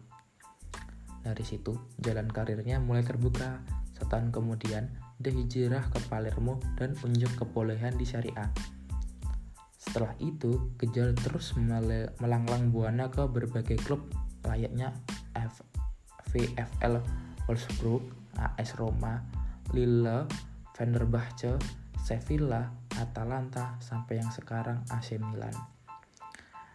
[1.20, 3.60] Dari situ, jalan karirnya mulai terbuka.
[4.00, 4.88] Setahun kemudian,
[5.20, 8.48] dia hijrah ke Palermo dan unjuk kebolehan di Serie A.
[9.84, 14.08] Setelah itu, Kejar terus melanglang buana ke berbagai klub
[14.48, 14.96] layaknya
[15.36, 15.60] F
[16.32, 17.04] VFL
[17.46, 18.02] Wolfsburg,
[18.40, 19.20] AS Roma,
[19.76, 20.26] Lille,
[20.74, 21.60] Fenerbahce,
[22.00, 25.54] Sevilla, Atalanta, sampai yang sekarang AC Milan.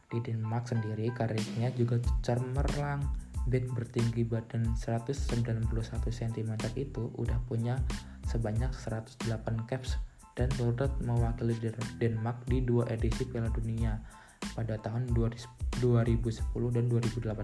[0.09, 3.03] Di Denmark sendiri karirnya juga cemerlang.
[3.49, 5.73] Back bertinggi badan 191
[6.13, 7.81] cm itu udah punya
[8.29, 9.25] sebanyak 108
[9.65, 9.97] caps
[10.39, 11.59] dan turut mewakili
[11.99, 13.99] Denmark di dua edisi Piala Dunia
[14.55, 15.75] pada tahun 2010
[16.71, 17.35] dan 2018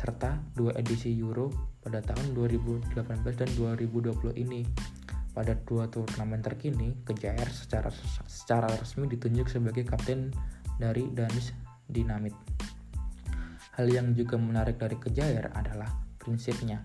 [0.00, 1.52] serta dua edisi Euro
[1.84, 2.96] pada tahun 2018
[3.36, 4.64] dan 2020 ini
[5.30, 7.92] pada dua turnamen terkini, Kejair secara
[8.26, 10.34] secara resmi ditunjuk sebagai kapten
[10.80, 11.54] dari Danis
[11.86, 12.34] Dinamit.
[13.78, 15.86] Hal yang juga menarik dari Kejair adalah
[16.18, 16.82] prinsipnya.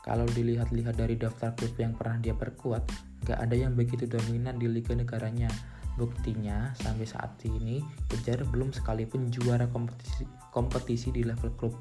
[0.00, 2.86] Kalau dilihat-lihat dari daftar klub yang pernah dia perkuat,
[3.26, 5.50] gak ada yang begitu dominan di liga negaranya.
[5.96, 11.74] Buktinya, sampai saat ini, Kejair belum sekalipun juara kompetisi, kompetisi di level klub.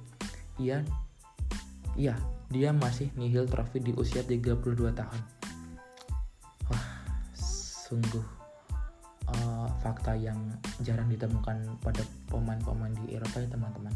[0.57, 0.79] Ia,
[1.99, 2.15] iya,
[2.49, 4.63] dia masih nihil trofi di usia 32
[4.95, 5.21] tahun
[7.85, 8.25] sungguh
[9.29, 10.37] uh, fakta yang
[10.81, 12.01] jarang ditemukan pada
[12.33, 13.93] pemain-pemain di Eropa ya teman-teman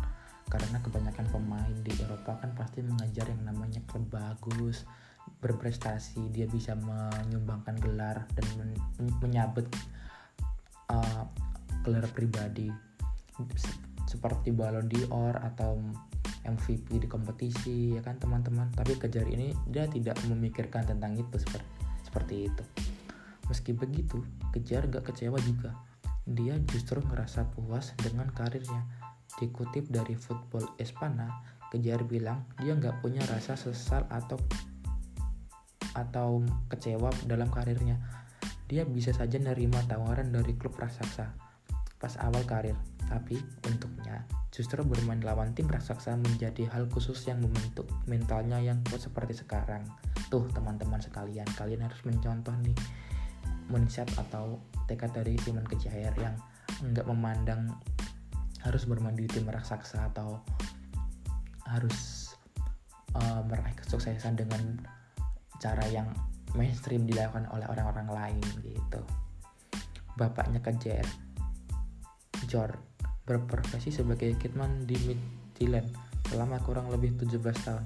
[0.50, 4.86] karena kebanyakan pemain di Eropa kan pasti mengejar yang namanya klub bagus
[5.38, 8.72] berprestasi dia bisa menyumbangkan gelar dan men
[9.22, 9.70] menyabet
[10.90, 11.24] uh,
[11.86, 12.74] gelar pribadi
[14.10, 15.80] seperti Ballon d'Or atau
[16.44, 21.70] MVP di kompetisi ya kan teman-teman tapi kejar ini dia tidak memikirkan tentang itu seperti
[22.04, 22.64] seperti itu
[23.50, 24.22] Meski begitu,
[24.54, 25.74] Kejar gak kecewa juga.
[26.30, 28.86] Dia justru ngerasa puas dengan karirnya.
[29.42, 31.42] Dikutip dari Football Espana,
[31.74, 34.38] Kejar bilang dia gak punya rasa sesal atau
[36.08, 38.00] atau kecewa dalam karirnya.
[38.70, 41.50] Dia bisa saja nerima tawaran dari klub raksasa
[42.00, 42.80] pas awal karir,
[43.12, 43.36] tapi
[43.68, 44.24] untuknya
[44.56, 49.84] justru bermain lawan tim raksasa menjadi hal khusus yang membentuk mentalnya yang kuat seperti sekarang.
[50.32, 52.76] Tuh teman-teman sekalian, kalian harus mencontoh nih
[53.68, 56.34] mindset atau tekad dari Simon Kejair yang
[56.80, 57.68] nggak memandang
[58.64, 60.40] harus bermain di tim raksasa atau
[61.68, 62.32] harus
[63.14, 64.80] uh, meraih kesuksesan dengan
[65.60, 66.08] cara yang
[66.58, 69.02] mainstream dilakukan oleh orang-orang lain gitu.
[70.18, 71.06] Bapaknya Kejair,
[72.50, 72.76] George,
[73.30, 75.88] berprofesi sebagai kitman di Midtjylland
[76.28, 77.86] selama kurang lebih 17 tahun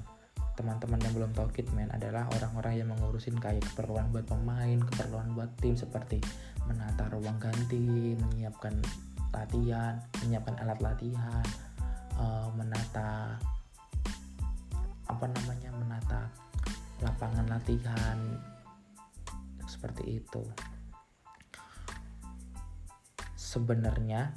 [0.54, 5.50] teman-teman yang belum tahu kitman adalah orang-orang yang mengurusin kayak keperluan buat pemain, keperluan buat
[5.58, 6.22] tim seperti
[6.70, 8.78] menata ruang ganti, menyiapkan
[9.34, 11.46] latihan, menyiapkan alat latihan,
[12.22, 13.34] uh, menata
[15.04, 16.30] apa namanya menata
[17.04, 18.18] lapangan latihan
[19.68, 20.42] seperti itu.
[23.36, 24.32] Sebenarnya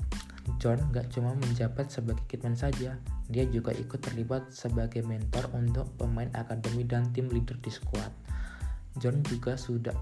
[0.60, 2.96] John gak cuma menjabat sebagai kitman saja,
[3.28, 8.12] dia juga ikut terlibat sebagai mentor untuk pemain akademi dan tim leader di skuad.
[8.96, 9.94] John juga sudah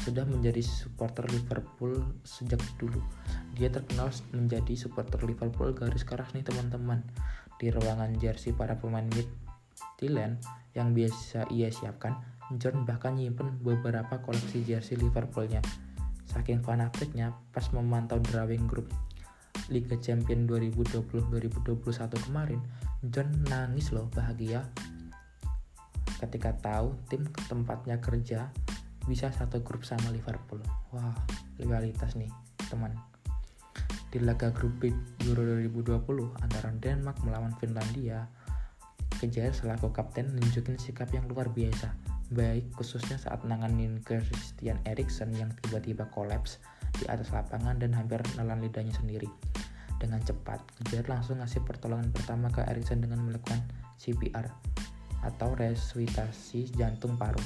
[0.00, 3.04] sudah menjadi supporter Liverpool sejak dulu.
[3.52, 7.04] Dia terkenal menjadi supporter Liverpool garis keras nih teman-teman.
[7.60, 9.04] Di ruangan jersey para pemain
[9.80, 10.40] Midtjylland
[10.72, 12.16] yang biasa ia siapkan,
[12.56, 15.60] John bahkan nyimpen beberapa koleksi jersey Liverpoolnya.
[16.24, 18.88] Saking fanatiknya, pas memantau drawing group
[19.68, 22.60] Liga Champion 2020-2021 kemarin,
[23.06, 24.64] John nangis loh bahagia
[26.20, 28.52] ketika tahu tim tempatnya kerja
[29.04, 30.60] bisa satu grup sama Liverpool.
[30.92, 31.16] Wah,
[31.56, 32.28] rivalitas nih,
[32.68, 32.92] teman.
[34.10, 34.90] Di laga grup B
[35.28, 38.26] Euro 2020 antara Denmark melawan Finlandia,
[39.20, 41.92] Kejair selaku kapten nunjukin sikap yang luar biasa,
[42.32, 46.56] baik khususnya saat nanganin Christian Eriksen yang tiba-tiba kolaps
[46.96, 49.28] di atas lapangan dan hampir nelan lidahnya sendiri.
[50.00, 53.60] Dengan cepat, Kejar langsung ngasih pertolongan pertama ke Erikson dengan melakukan
[54.00, 54.48] CPR
[55.20, 57.44] atau resusitasi jantung paru.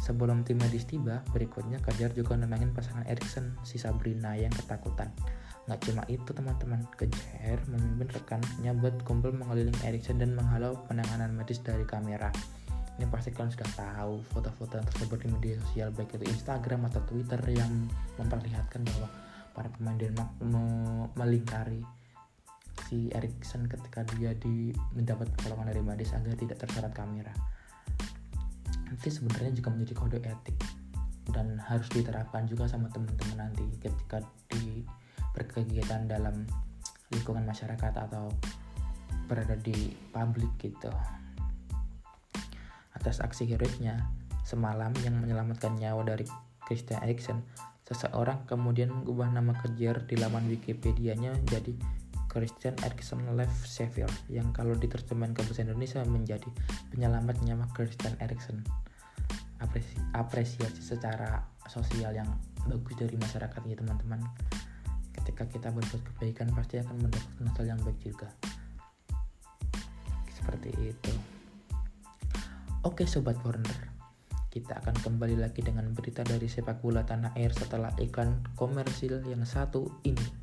[0.00, 5.12] Sebelum tim medis tiba, berikutnya Kejar juga nenangin pasangan Erikson si Sabrina yang ketakutan.
[5.70, 11.62] Nggak cuma itu teman-teman, Kejer memimpin rekannya buat kumpul mengelilingi Erikson dan menghalau penanganan medis
[11.62, 12.34] dari kamera.
[12.98, 17.00] Ini pasti kalian sudah tahu foto-foto yang tersebar di media sosial baik itu Instagram atau
[17.08, 17.72] Twitter yang
[18.20, 19.08] memperlihatkan bahwa
[19.56, 20.30] para pemain Denmark
[21.16, 21.80] melingkari
[22.88, 27.32] si Erikson ketika dia di mendapat pertolongan dari medis agar tidak terseret kamera.
[28.92, 30.58] Nanti sebenarnya juga menjadi kode etik
[31.32, 34.20] dan harus diterapkan juga sama teman-teman nanti ketika
[34.52, 34.84] di
[35.32, 36.44] berkegiatan dalam
[37.12, 38.32] lingkungan masyarakat atau
[39.28, 40.92] berada di publik gitu.
[42.92, 44.00] Atas aksi heroiknya
[44.44, 46.26] semalam yang menyelamatkan nyawa dari
[46.68, 47.40] Christian Eriksen
[47.82, 51.74] seseorang kemudian mengubah nama kejar di laman Wikipedia-nya jadi
[52.32, 56.48] Christian Eriksen Life Savior yang kalau diterjemahkan ke bahasa Indonesia menjadi
[56.88, 58.64] penyelamat nyawa Christian Eriksen.
[59.60, 62.26] Apresi apresiasi secara sosial yang
[62.66, 64.24] bagus dari masyarakat ya teman-teman
[65.20, 68.28] ketika kita berbuat kebaikan pasti akan mendapatkan hal yang baik juga.
[70.32, 71.12] Seperti itu.
[72.82, 73.92] Oke sobat corner
[74.52, 79.48] kita akan kembali lagi dengan berita dari sepak bola tanah air setelah iklan komersil yang
[79.48, 80.41] satu ini